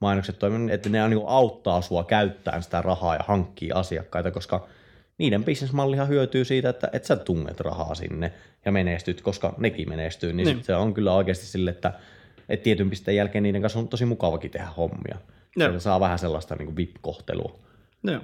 [0.00, 4.66] mainokset toimivat, että ne niin kuin auttaa sua käyttämään sitä rahaa ja hankkii asiakkaita, koska–
[5.18, 8.32] niiden bisnesmallihan hyötyy siitä, että, että sä tunnet rahaa sinne
[8.64, 10.64] ja menestyt, koska nekin menestyy, niin, niin.
[10.64, 11.92] se on kyllä oikeasti sille, että,
[12.48, 15.18] että tietyn pisteen jälkeen niiden kanssa on tosi mukavakin tehdä hommia.
[15.58, 17.58] Se saa vähän sellaista niin VIP-kohtelua.
[18.02, 18.20] Joo.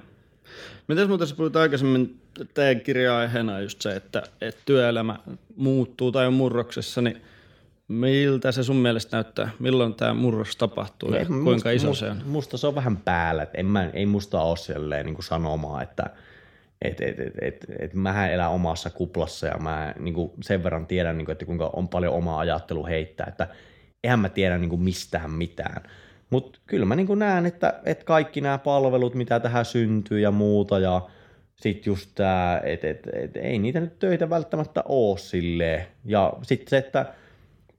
[0.88, 2.20] Mitäs muuta sä puhuit aikaisemmin,
[2.54, 5.16] teidän kirja-aiheena just se, että, että työelämä
[5.56, 7.22] muuttuu tai on murroksessa, niin
[7.88, 9.50] miltä se sun mielestä näyttää?
[9.58, 12.22] Milloin tämä murros tapahtuu ja kuinka musta, iso se on?
[12.24, 16.10] Musta se on vähän päällä, en mä, ei musta ole silleen niin sanomaa, että–
[16.82, 20.86] et, et, et, et, et mähän elän omassa kuplassa ja mä niin kuin sen verran
[20.86, 23.48] tiedän, niin kuin, että kuinka on paljon oma ajattelu heittää, että
[24.04, 25.82] eihän mä tiedä niin kuin mistään mitään.
[26.30, 30.78] Mutta kyllä mä niin näen, että, että kaikki nämä palvelut, mitä tähän syntyy ja muuta
[30.78, 31.02] ja
[31.56, 35.86] sitten just tämä, että et, et, ei niitä nyt töitä välttämättä ole silleen.
[36.04, 37.06] Ja sitten se, että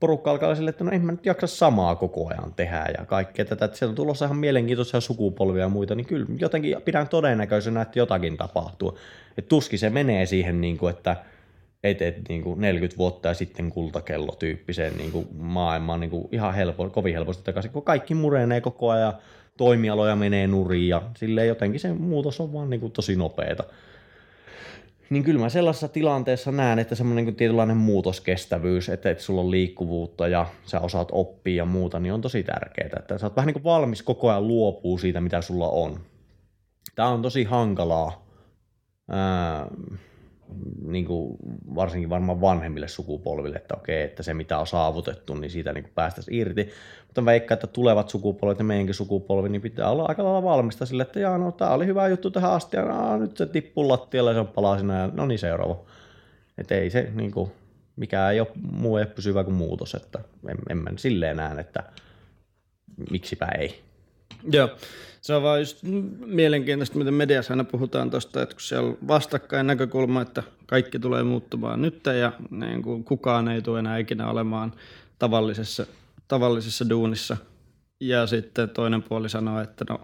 [0.00, 3.44] porukka alkaa sille, että no en mä nyt jaksa samaa koko ajan tehdä ja kaikkea
[3.44, 7.82] tätä, että sieltä on tulossa ihan mielenkiintoisia sukupolvia ja muita, niin kyllä jotenkin pidän todennäköisenä,
[7.82, 8.98] että jotakin tapahtuu.
[9.38, 11.16] Että tuskin se menee siihen, niin kuin, että
[11.82, 16.28] et, et, niin kuin 40 vuotta ja sitten kultakello tyyppiseen niin kuin maailmaan niin kuin
[16.32, 19.12] ihan helpo, kovin helposti takaisin, kun kaikki murenee koko ajan,
[19.56, 23.64] toimialoja menee nurin ja silleen jotenkin se muutos on vaan niin kuin tosi nopeeta
[25.12, 29.50] niin kyllä mä sellaisessa tilanteessa näen, että semmoinen niin tietynlainen muutoskestävyys, että, että sulla on
[29.50, 32.90] liikkuvuutta ja sä osaat oppia ja muuta, niin on tosi tärkeää.
[32.98, 36.00] Että sä oot vähän niin kuin valmis koko ajan luopuu siitä, mitä sulla on.
[36.94, 38.26] Tämä on tosi hankalaa.
[39.10, 39.66] Ää,
[40.84, 41.36] niin kuin
[41.74, 46.40] varsinkin varmaan vanhemmille sukupolville, että okei, että se mitä on saavutettu, niin siitä niin päästäisiin
[46.40, 46.68] irti.
[47.06, 51.02] Mutta veikkaan, että tulevat sukupolvet ja meidänkin sukupolvi, niin pitää olla aika lailla valmista sille,
[51.02, 54.40] että no tämä oli hyvä juttu tähän asti, ja no, nyt se tippuu lattialle se
[54.40, 55.80] on palasina, ja no niin seuraava.
[56.58, 57.50] Että ei se, niin kuin,
[57.96, 61.82] mikään ei ole, muu ei pysyvä kuin muutos, että en, en mä silleen näe, että
[63.10, 63.82] miksipä ei.
[64.52, 64.68] Joo,
[65.22, 65.78] se on vaan just
[66.26, 71.22] mielenkiintoista, miten mediassa aina puhutaan tuosta, että kun siellä on vastakkain näkökulma, että kaikki tulee
[71.22, 74.72] muuttumaan nyt ja niin kuin kukaan ei tule enää ikinä olemaan
[75.18, 75.86] tavallisessa,
[76.28, 77.36] tavallisessa duunissa.
[78.00, 80.00] Ja sitten toinen puoli sanoo, että no,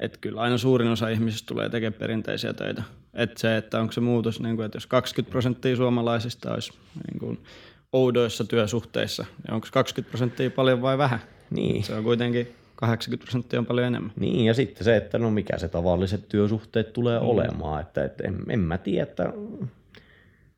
[0.00, 2.82] että kyllä aina suurin osa ihmisistä tulee tekemään perinteisiä töitä.
[3.14, 6.72] Että se, että onko se muutos, niin kuin, että jos 20 prosenttia suomalaisista olisi
[7.10, 7.44] niin kuin
[7.92, 11.20] oudoissa työsuhteissa, niin onko 20 prosenttia paljon vai vähän?
[11.50, 11.84] Niin.
[11.84, 14.12] Se on kuitenkin 80 prosenttia on paljon enemmän.
[14.16, 17.26] Niin, ja sitten se, että no mikä se tavalliset työsuhteet tulee mm.
[17.26, 17.80] olemaan.
[17.80, 19.32] Että, että en, en mä tiedä, että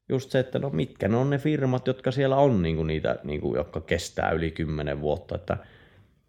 [0.08, 3.18] just se, että no mitkä ne on ne firmat, jotka siellä on niin kuin niitä,
[3.24, 5.34] niin kuin, jotka kestää yli 10 vuotta.
[5.34, 5.56] Että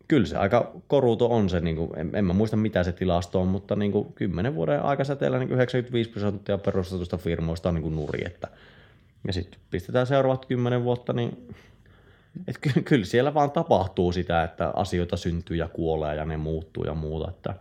[0.07, 3.41] kyllä se aika koruto on se, niin kuin, en, en mä muista mitä se tilasto
[3.41, 7.95] on, mutta niin kuin 10 vuoden aikasäteellä niin 95 prosenttia perustetusta firmoista on niin kuin
[7.95, 8.21] nuri.
[8.25, 8.47] Että,
[9.27, 11.55] ja sitten pistetään seuraavat 10 vuotta, niin
[12.47, 16.83] et ky- kyllä siellä vaan tapahtuu sitä, että asioita syntyy ja kuolee ja ne muuttuu
[16.83, 17.29] ja muuta.
[17.29, 17.53] Että,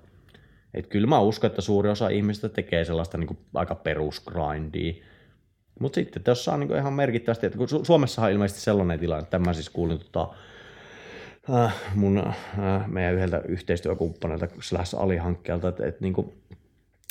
[0.74, 4.95] et kyllä mä uskon, että suuri osa ihmistä tekee sellaista niin kuin aika perusgrindia.
[5.81, 9.22] Mutta sitten, jos saa niin ihan merkittävästi, että kun Su- Suomessahan on ilmeisesti sellainen tilanne,
[9.22, 10.29] että mä siis kuulin tota,
[11.55, 16.33] äh, mun, äh, meidän yhdeltä yhteistyökumppanilta slash alihankkijalta, että, että niin kuin,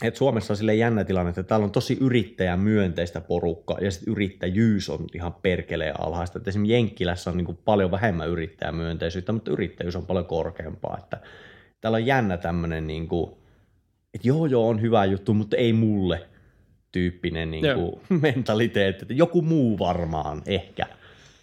[0.03, 4.89] et Suomessa on sille jännä tilanne, että täällä on tosi yrittäjämyönteistä porukkaa ja sitten yrittäjyys
[4.89, 6.39] on ihan perkeleen alhaista.
[6.39, 10.97] Et esimerkiksi Jenkkilässä on niin paljon vähemmän yrittäjämyönteisyyttä, mutta yrittäjyys on paljon korkeampaa.
[11.03, 11.17] Että
[11.81, 13.31] täällä on jännä tämmöinen, niin kuin,
[14.13, 16.21] että joo joo on hyvä juttu, mutta ei mulle
[16.91, 19.01] tyyppinen niin kuin, mentaliteetti.
[19.01, 20.85] Että joku muu varmaan ehkä.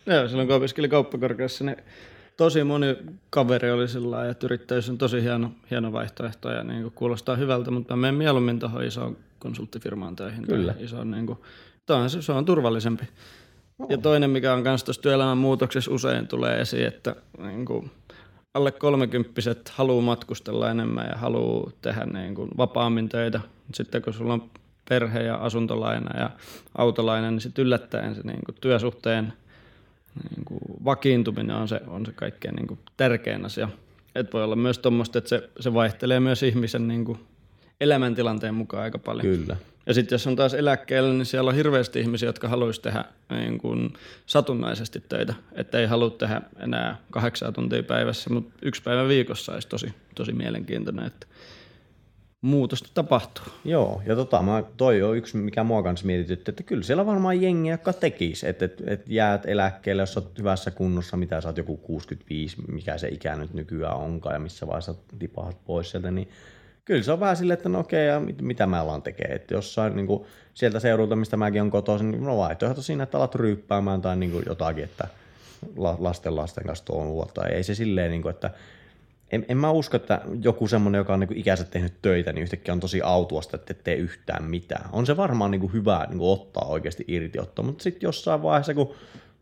[0.06, 1.76] Joo, silloin kun opiskelin kauppakorkeassa, niin
[2.36, 2.96] tosi moni
[3.30, 7.70] kaveri oli sillä että yrittäjyys on tosi hieno, hieno vaihtoehto ja niin kuin kuulostaa hyvältä,
[7.70, 10.46] mutta mä menen mieluummin tuohon isoon konsulttifirmaan töihin.
[10.46, 10.74] Kyllä.
[10.78, 11.38] Isoon, niin kuin,
[11.90, 13.04] on, se on turvallisempi.
[13.78, 13.90] Oh.
[13.90, 17.90] Ja toinen, mikä on myös tuossa työelämän muutoksessa usein tulee esiin, että niin kuin,
[18.54, 23.40] alle kolmekymppiset haluaa matkustella enemmän ja haluaa tehdä niin kuin, vapaammin töitä.
[23.74, 24.50] Sitten kun sulla on
[24.88, 26.30] perhe ja asuntolaina ja
[26.78, 29.32] autolaina, niin sitten yllättäen se niin kuin, työsuhteen
[30.30, 33.68] niin kuin vakiintuminen on se, on se kaikkein niin kuin tärkein asia.
[34.14, 37.18] Et voi olla myös tuommoista, että se, se vaihtelee myös ihmisen niin kuin
[37.80, 39.38] elämäntilanteen mukaan aika paljon.
[39.38, 39.56] Kyllä.
[39.86, 43.58] Ja sitten jos on taas eläkkeellä, niin siellä on hirveästi ihmisiä, jotka haluaisi tehdä niin
[43.58, 43.92] kuin
[44.26, 45.34] satunnaisesti töitä.
[45.52, 50.32] Että ei halua tehdä enää kahdeksan tuntia päivässä, mutta yksi päivä viikossa olisi tosi, tosi
[50.32, 51.06] mielenkiintoinen.
[51.06, 51.26] Että
[52.42, 53.44] muutosta tapahtuu.
[53.64, 57.42] Joo, ja tota, mä, toi on yksi, mikä mua kanssa mietitytti, että kyllä siellä varmaan
[57.42, 61.56] jengi, joka tekisi, että et, et jäät eläkkeelle, jos olet hyvässä kunnossa, mitä sä oot
[61.56, 66.28] joku 65, mikä se ikä nyt nykyään onkaan ja missä vaiheessa tipahat pois sieltä, niin
[66.84, 69.54] kyllä se on vähän silleen, että no okei, ja mit, mitä mä alan tekemään, että
[69.54, 70.24] jossain niin kuin,
[70.54, 74.32] sieltä seurulta, mistä mäkin on kotoisin, niin no vaihtoehto siinä, että alat ryyppäämään tai niin
[74.32, 75.08] kuin jotakin, että
[75.76, 78.50] lasten lasten kanssa tuon tai ei se silleen, niin kuin, että
[79.32, 82.74] en, en mä usko, että joku semmoinen, joka on niin ikänsä tehnyt töitä, niin yhtäkkiä
[82.74, 84.88] on tosi autuasta, että et tee yhtään mitään.
[84.92, 88.42] On se varmaan niin kuin hyvä niin kuin ottaa oikeasti irti ottaa, mutta sitten jossain
[88.42, 88.94] vaiheessa, kun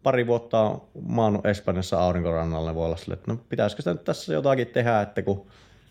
[0.03, 4.05] pari vuotta on maannut Espanjassa aurinkorannalle, niin voi olla sille, että no pitäisikö sitä nyt
[4.05, 5.47] tässä jotakin tehdä, että kun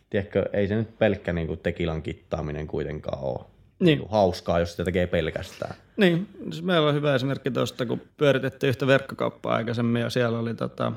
[0.09, 3.39] tiedätkö, ei se nyt pelkkä niin kuin tekilan kittaaminen kuitenkaan ole
[3.79, 3.99] niin.
[3.99, 5.75] Niin hauskaa, jos sitä tekee pelkästään.
[5.97, 10.53] Niin, siis meillä on hyvä esimerkki tuosta, kun pyöritettiin yhtä verkkokauppaa aikaisemmin ja siellä oli
[10.53, 10.91] tota,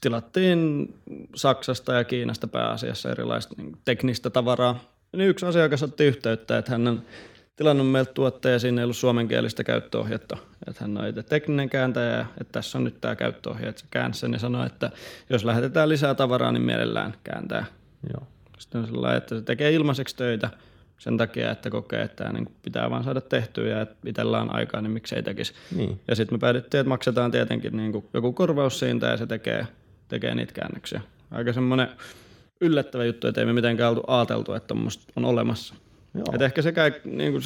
[0.00, 0.94] tilattiin
[1.34, 4.80] Saksasta ja Kiinasta pääasiassa erilaista niin teknistä tavaraa.
[5.12, 7.02] Niin yksi asiakas otti yhteyttä, että hän on
[7.56, 10.36] tilannut meiltä tuotteja ja siinä ei ollut suomenkielistä käyttöohjetta.
[10.66, 14.20] Että hän on itse tekninen kääntäjä, että tässä on nyt tämä käyttöohje, että se käänsi
[14.20, 14.90] sen ja sanoi, että
[15.30, 17.64] jos lähetetään lisää tavaraa, niin mielellään kääntää.
[18.12, 18.26] Joo.
[18.58, 20.50] Sitten on sellainen, että se tekee ilmaiseksi töitä
[20.98, 24.54] sen takia, että kokee, että tämä niin pitää vaan saada tehtyä ja että itsellä on
[24.54, 25.52] aikaa, niin miksei tekisi.
[25.76, 26.00] Niin.
[26.08, 29.66] Ja sitten me päädyttiin, että maksetaan tietenkin niin kuin joku korvaus siitä ja se tekee,
[30.08, 31.00] tekee niitä käännöksiä.
[31.30, 31.88] Aika semmoinen
[32.60, 34.74] yllättävä juttu, että ei me mitenkään oltu ajateltu, että
[35.16, 35.74] on olemassa.
[36.32, 37.42] Et ehkä se käy, niin kuin,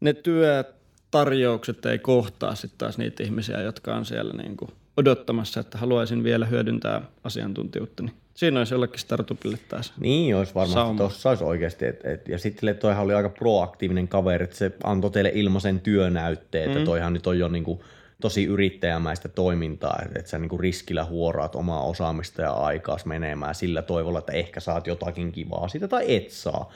[0.00, 5.78] ne työtarjoukset ei kohtaa sitten taas niitä ihmisiä, jotka on siellä niin kuin odottamassa, että
[5.78, 8.02] haluaisin vielä hyödyntää asiantuntijuutta.
[8.40, 9.92] Siinä olisi jollekin startupille taas.
[9.98, 10.96] Niin, olisi varmasti.
[10.96, 11.86] Tuossa olisi oikeasti.
[11.86, 16.66] Et, et, ja sitten toihan oli aika proaktiivinen kaveri, että se antoi teille ilmaisen työnäytteen,
[16.66, 16.84] että mm.
[16.84, 17.80] toihan nyt on jo niin kuin,
[18.20, 23.54] tosi yrittäjämäistä toimintaa, että, että sä niin kuin riskillä huoraat omaa osaamista ja aikaa menemään
[23.54, 26.72] sillä toivolla, että ehkä saat jotakin kivaa siitä tai et saa.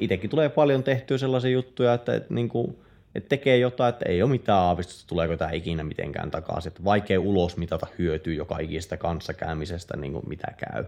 [0.00, 2.76] itsekin tulee paljon tehtyä sellaisia juttuja, että, että niin kuin,
[3.14, 6.70] että tekee jotain, että ei ole mitään aavistusta, tuleeko tämä ikinä mitenkään takaisin.
[6.70, 10.84] Että vaikea ulos mitata hyötyä joka ikistä kanssakäymisestä, niin kuin mitä käy.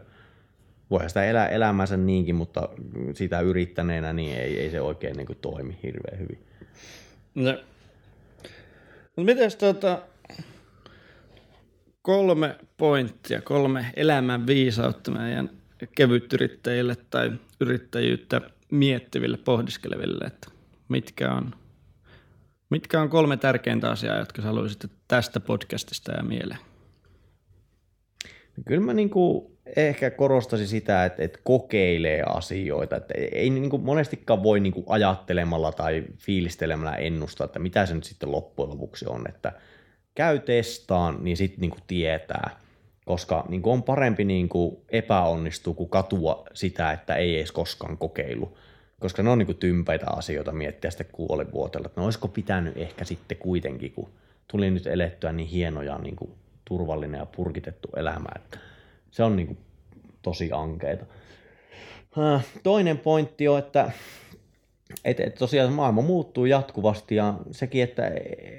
[0.91, 2.69] Voihan sitä elää elämänsä niinkin, mutta
[3.15, 6.39] sitä yrittäneenä niin ei, ei se oikein niin kuin toimi hirveän hyvin.
[7.35, 7.55] No.
[9.17, 10.03] Mutta miten tota,
[12.03, 15.51] kolme pointtia, kolme elämän viisautta meidän
[15.95, 18.41] kevytyrittäjille tai yrittäjyyttä
[18.71, 20.49] miettiville, pohdiskeleville, että
[20.89, 21.55] mitkä on,
[22.71, 26.61] mitkä on kolme tärkeintä asiaa, jotka haluaisit tästä podcastista ja mieleen?
[28.67, 32.97] Kyllä mä niinku ehkä korostaisin sitä, että, että kokeilee asioita.
[32.97, 38.33] Että ei niinku monestikaan voi niinku ajattelemalla tai fiilistelemällä ennustaa, että mitä se nyt sitten
[38.33, 39.25] loppujen lopuksi on.
[39.29, 39.53] Että
[40.15, 42.61] käy testaan, niin sitten niinku tietää.
[43.05, 48.59] Koska niinku on parempi niinku epäonnistua kuin katua sitä, että ei edes koskaan kokeilu.
[49.01, 53.39] Koska ne on niinku tympäitä asioita miettiä sitten kuolivuotella, että no olisiko pitänyt ehkä sitten
[53.39, 54.11] kuitenkin, kun
[54.49, 56.35] tuli nyt elettyä niin hienoja niinku
[56.65, 58.59] turvallinen ja purkitettu elämä, että
[59.11, 59.59] se on niin kuin
[60.23, 61.05] tosi ankeita.
[62.19, 63.91] Äh, toinen pointti on, että
[65.05, 68.07] et, et tosiaan maailma muuttuu jatkuvasti ja sekin, että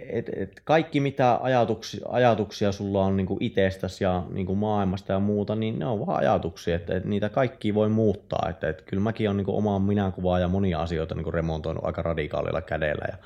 [0.10, 5.56] et, et kaikki mitä ajatuksia, ajatuksia sulla on niinku itsestäsi ja niinku maailmasta ja muuta,
[5.56, 8.48] niin ne on vaan ajatuksia, että et niitä kaikki voi muuttaa.
[8.50, 12.62] Että et kyllä mäkin olen niinku omaa minäkuvaa ja monia asioita niinku remontoinut aika radikaalilla
[12.62, 13.18] kädellä ja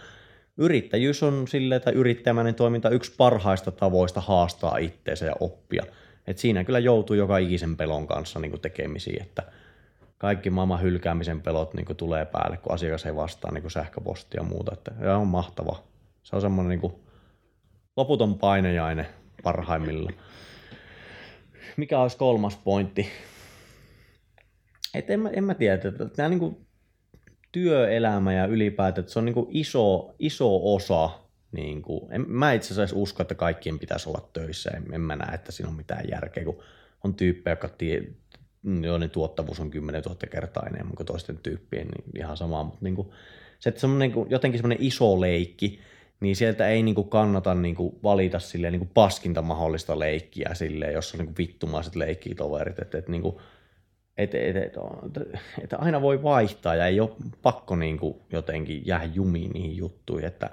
[0.58, 5.84] yrittäjyys on sille, että yrittämäinen toiminta yksi parhaista tavoista haastaa itteensä ja oppia.
[6.28, 9.44] Et siinä kyllä joutuu joka ikisen pelon kanssa niin tekemisiin, että
[10.18, 14.74] kaikki maailman hylkäämisen pelot niin tulee päälle, kun asiakas ei vastaa niin sähköpostia ja muuta.
[14.74, 15.84] Että ja on mahtava.
[16.24, 16.94] Se on semmoinen niin
[17.98, 19.08] loputon painejainen
[19.44, 20.12] parhaimmilla.
[21.78, 23.10] Mikä olisi kolmas pointti?
[24.94, 26.68] Et en, mä, en mä tiedä, että tämä niin
[27.52, 31.10] työelämä ja ylipäätään, se on niin kuin iso, iso osa.
[31.52, 34.70] Niin kuin, en, mä itse asiassa usko, että kaikkien pitäisi olla töissä.
[34.70, 36.64] En, en mä näe, että siinä on mitään järkeä, kun
[37.04, 38.04] on tyyppejä, jotka tie,
[38.84, 42.64] joiden tuottavuus on 10 000 kertaa enemmän kuin toisten tyyppien, niin ihan sama.
[42.64, 43.10] Mutta niin kuin,
[43.60, 45.80] se, että semmoinen, niin jotenkin semmoinen iso leikki,
[46.20, 50.50] niin sieltä ei niin kuin kannata niin kuin valita silleen, niin kuin paskinta mahdollista leikkiä
[50.54, 52.80] silleen, jos on niin kuin vittumaiset leikkitoverit.
[52.80, 53.36] Että, että niin kuin,
[54.18, 54.74] että et, et,
[55.64, 57.10] et aina voi vaihtaa ja ei ole
[57.42, 60.50] pakko niin kuin jotenkin jäädä jumiin niihin juttuihin, että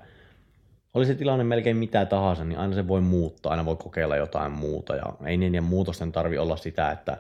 [0.95, 4.53] oli se tilanne melkein mitä tahansa, niin aina se voi muuttaa, aina voi kokeilla jotain
[4.53, 7.19] muuta ja ei niiden muutosten tarvi olla sitä, että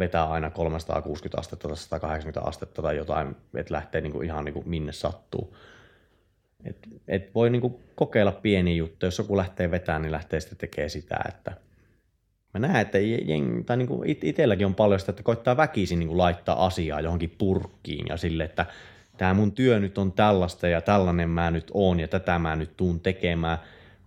[0.00, 4.54] vetää aina 360 astetta tai 180 astetta tai jotain, että lähtee niin kuin ihan niin
[4.54, 5.56] kuin minne sattuu.
[6.64, 10.58] Et, et voi niin kuin kokeilla pieniä juttuja, jos joku lähtee vetämään, niin lähtee sitten
[10.58, 11.52] tekemään sitä, että–
[12.54, 16.08] mä näen, että jeng, tai niin kuin itselläkin on paljon sitä, että koittaa väkisin niin
[16.08, 18.66] kuin laittaa asiaa johonkin purkkiin ja sille, että
[19.16, 22.76] tämä mun työ nyt on tällaista ja tällainen mä nyt oon ja tätä mä nyt
[22.76, 23.58] tuun tekemään.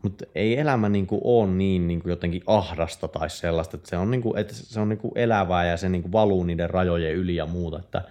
[0.04, 3.98] Mutta ei elämä niin kuin ole niin, niin kuin jotenkin ahdasta tai sellaista, että se
[3.98, 6.70] on, niin kuin, että se on niin kuin elävää ja se niin kuin valuu niiden
[6.70, 7.80] rajojen yli ja muuta.
[7.80, 8.02] Että,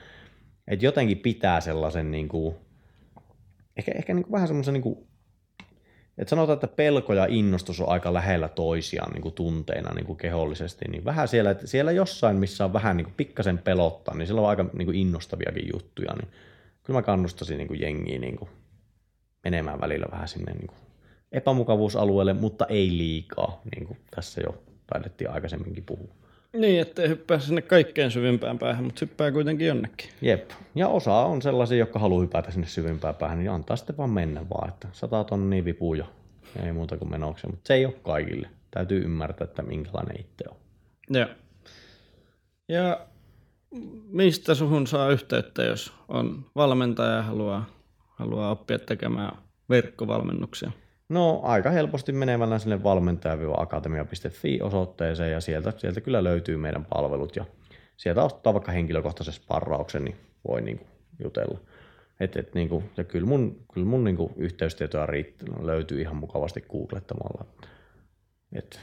[0.69, 2.55] että jotenkin pitää sellaisen, niin kuin,
[3.77, 5.07] ehkä, ehkä niin kuin vähän semmoisen niin kuin
[6.19, 10.17] et sanotaan, että pelko ja innostus on aika lähellä toisiaan niin kuin tunteina niin kuin
[10.17, 14.27] kehollisesti, niin vähän siellä, että siellä jossain, missä on vähän niin kuin pikkasen pelottaa, niin
[14.27, 16.29] siellä on aika niin kuin innostaviakin juttuja, niin
[16.83, 18.51] kyllä mä kannustaisin niin kuin jengiä niin kuin
[19.45, 20.79] menemään välillä vähän sinne niin kuin
[21.33, 26.15] epämukavuusalueelle, mutta ei liikaa, niin kuin tässä jo taidettiin aikaisemminkin puhua.
[26.53, 30.11] Niin, ettei hyppää sinne kaikkein syvimpään päähän, mutta hyppää kuitenkin jonnekin.
[30.23, 30.51] Jep.
[30.75, 34.49] Ja osa on sellaisia, jotka haluaa hypätä sinne syvimpään päähän, niin antaa sitten vaan mennä
[34.51, 36.05] vaan, että sata tonnia vipuu jo.
[36.65, 38.49] Ei muuta kuin menoksia, mutta se ei ole kaikille.
[38.71, 40.57] Täytyy ymmärtää, että minkälainen itse on.
[41.11, 41.27] Joo.
[42.69, 43.07] Ja
[44.07, 47.67] mistä suhun saa yhteyttä, jos on valmentaja ja haluaa,
[48.09, 49.39] haluaa oppia tekemään
[49.71, 50.71] verkkovalmennuksia?
[51.13, 57.45] No aika helposti menevällä sinne valmentaja-akatemia.fi osoitteeseen ja sieltä, sieltä kyllä löytyy meidän palvelut ja
[57.97, 60.17] sieltä ottaa vaikka henkilökohtaisen sparrauksen, niin
[60.49, 60.89] voi niin kuin
[61.23, 61.59] jutella.
[62.21, 66.17] Et, et, niin kuin, ja kyllä mun, kyllä mun niin kuin yhteystietoja riittää, löytyy ihan
[66.17, 67.45] mukavasti googlettamalla.
[68.53, 68.81] Et,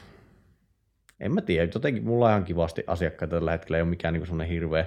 [1.20, 4.26] en mä tiedä, jotenkin mulla on ihan kivasti asiakkaita tällä hetkellä, ei ole mikään niin
[4.26, 4.86] semmoinen hirveä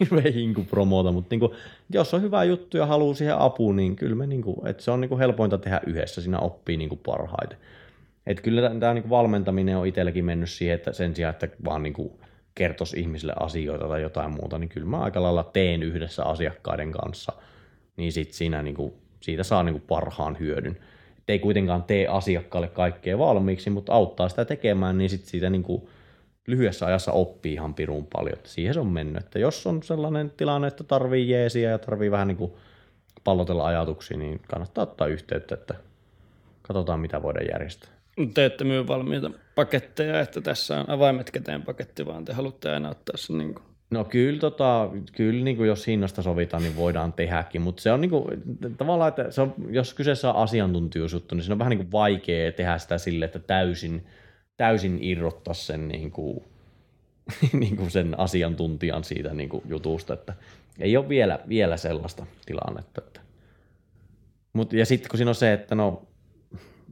[0.00, 1.54] hirveä hinku promota, mutta niinku,
[1.90, 5.00] jos on hyvä juttu ja haluaa siihen apuun, niin kyllä me niinku, et se on
[5.00, 7.58] niinku helpointa tehdä yhdessä, siinä oppii niinku parhaiten.
[8.26, 12.20] Et kyllä tämä niinku valmentaminen on itselläkin mennyt siihen, että sen sijaan, että vaan niinku
[12.54, 17.32] kertoisi ihmisille asioita tai jotain muuta, niin kyllä mä aika lailla teen yhdessä asiakkaiden kanssa,
[17.96, 20.76] niin sit siinä niinku, siitä saa niinku parhaan hyödyn.
[21.18, 25.88] Et ei kuitenkaan tee asiakkaalle kaikkea valmiiksi, mutta auttaa sitä tekemään, niin sit siitä niinku,
[26.46, 28.38] lyhyessä ajassa oppii ihan pirun paljon.
[28.44, 29.24] Siihen se on mennyt.
[29.24, 32.52] Että jos on sellainen tilanne, että tarvii jeesiä ja tarvii vähän niin kuin
[33.24, 35.74] pallotella ajatuksia, niin kannattaa ottaa yhteyttä, että
[36.62, 37.90] katsotaan mitä voidaan järjestää.
[38.34, 42.90] Te ette myy valmiita paketteja, että tässä on avaimet käteen paketti, vaan te haluatte aina
[42.90, 47.12] ottaa sen niin kuin No kyllä, tota, kyllä niin kuin jos hinnasta sovitaan, niin voidaan
[47.12, 48.24] tehdäkin, mutta se on niin kuin,
[48.78, 52.52] tavallaan, että se on, jos kyseessä on asiantuntijuusjuttu, niin se on vähän niin kuin vaikea
[52.52, 54.06] tehdä sitä sille, että täysin
[54.56, 56.44] täysin irrottaa sen, niin kuin,
[57.60, 60.34] niin kuin sen asiantuntijan siitä niin kuin jutusta, että
[60.78, 63.02] ei ole vielä, vielä sellaista tilannetta.
[63.06, 63.20] Että.
[64.52, 66.02] Mut, ja sitten kun siinä on se, että no,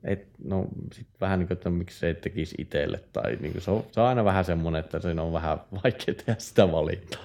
[0.05, 3.71] et, no sit vähän niin kuin, että miksi se tekisi itselle, tai niin kuin se,
[3.71, 7.21] on, se on aina vähän semmoinen, että se on vähän vaikea tehdä sitä valintaa.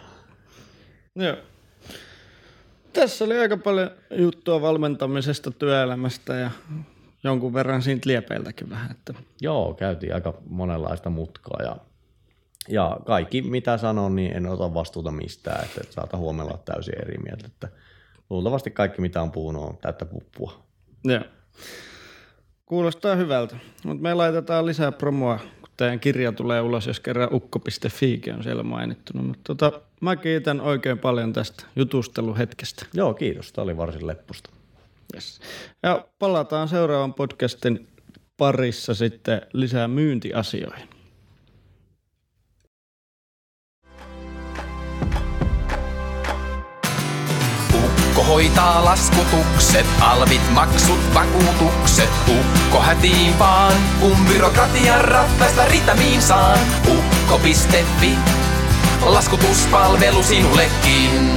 [1.15, 1.35] Joo.
[2.93, 6.51] Tässä oli aika paljon juttua valmentamisesta, työelämästä ja
[7.25, 8.91] jonkun verran siitä liepeiltäkin vähän.
[8.91, 9.13] Että.
[9.41, 11.77] Joo, käytiin aika monenlaista mutkaa ja,
[12.69, 17.17] ja kaikki mitä sanon, niin en ota vastuuta mistään, että, saata huomella olla täysin eri
[17.17, 17.45] mieltä.
[17.47, 17.67] Että
[18.29, 20.63] luultavasti kaikki mitä on puhunut on täyttä puppua.
[21.03, 21.21] Joo.
[22.65, 28.21] Kuulostaa hyvältä, mutta me laitetaan lisää promoa, kun teidän kirja tulee ulos, jos kerran ukko.fi
[28.37, 29.13] on siellä mainittu.
[29.17, 32.85] Mutta tota, mä kiitän oikein paljon tästä jutusteluhetkestä.
[32.93, 33.51] Joo, kiitos.
[33.51, 34.49] Tämä oli varsin leppusta.
[35.13, 35.39] Yes.
[35.83, 37.87] Ja palataan seuraavan podcastin
[38.37, 40.89] parissa sitten lisää myyntiasioihin.
[47.73, 52.09] Ukko hoitaa laskutukset, alvit, maksut, vakuutukset.
[52.27, 56.59] Ukko hätiin vaan, kun byrokratian rattaista ritamiin saan.
[56.87, 58.11] Ukko.fi,
[59.05, 61.34] laskutuspalvelu sinullekin.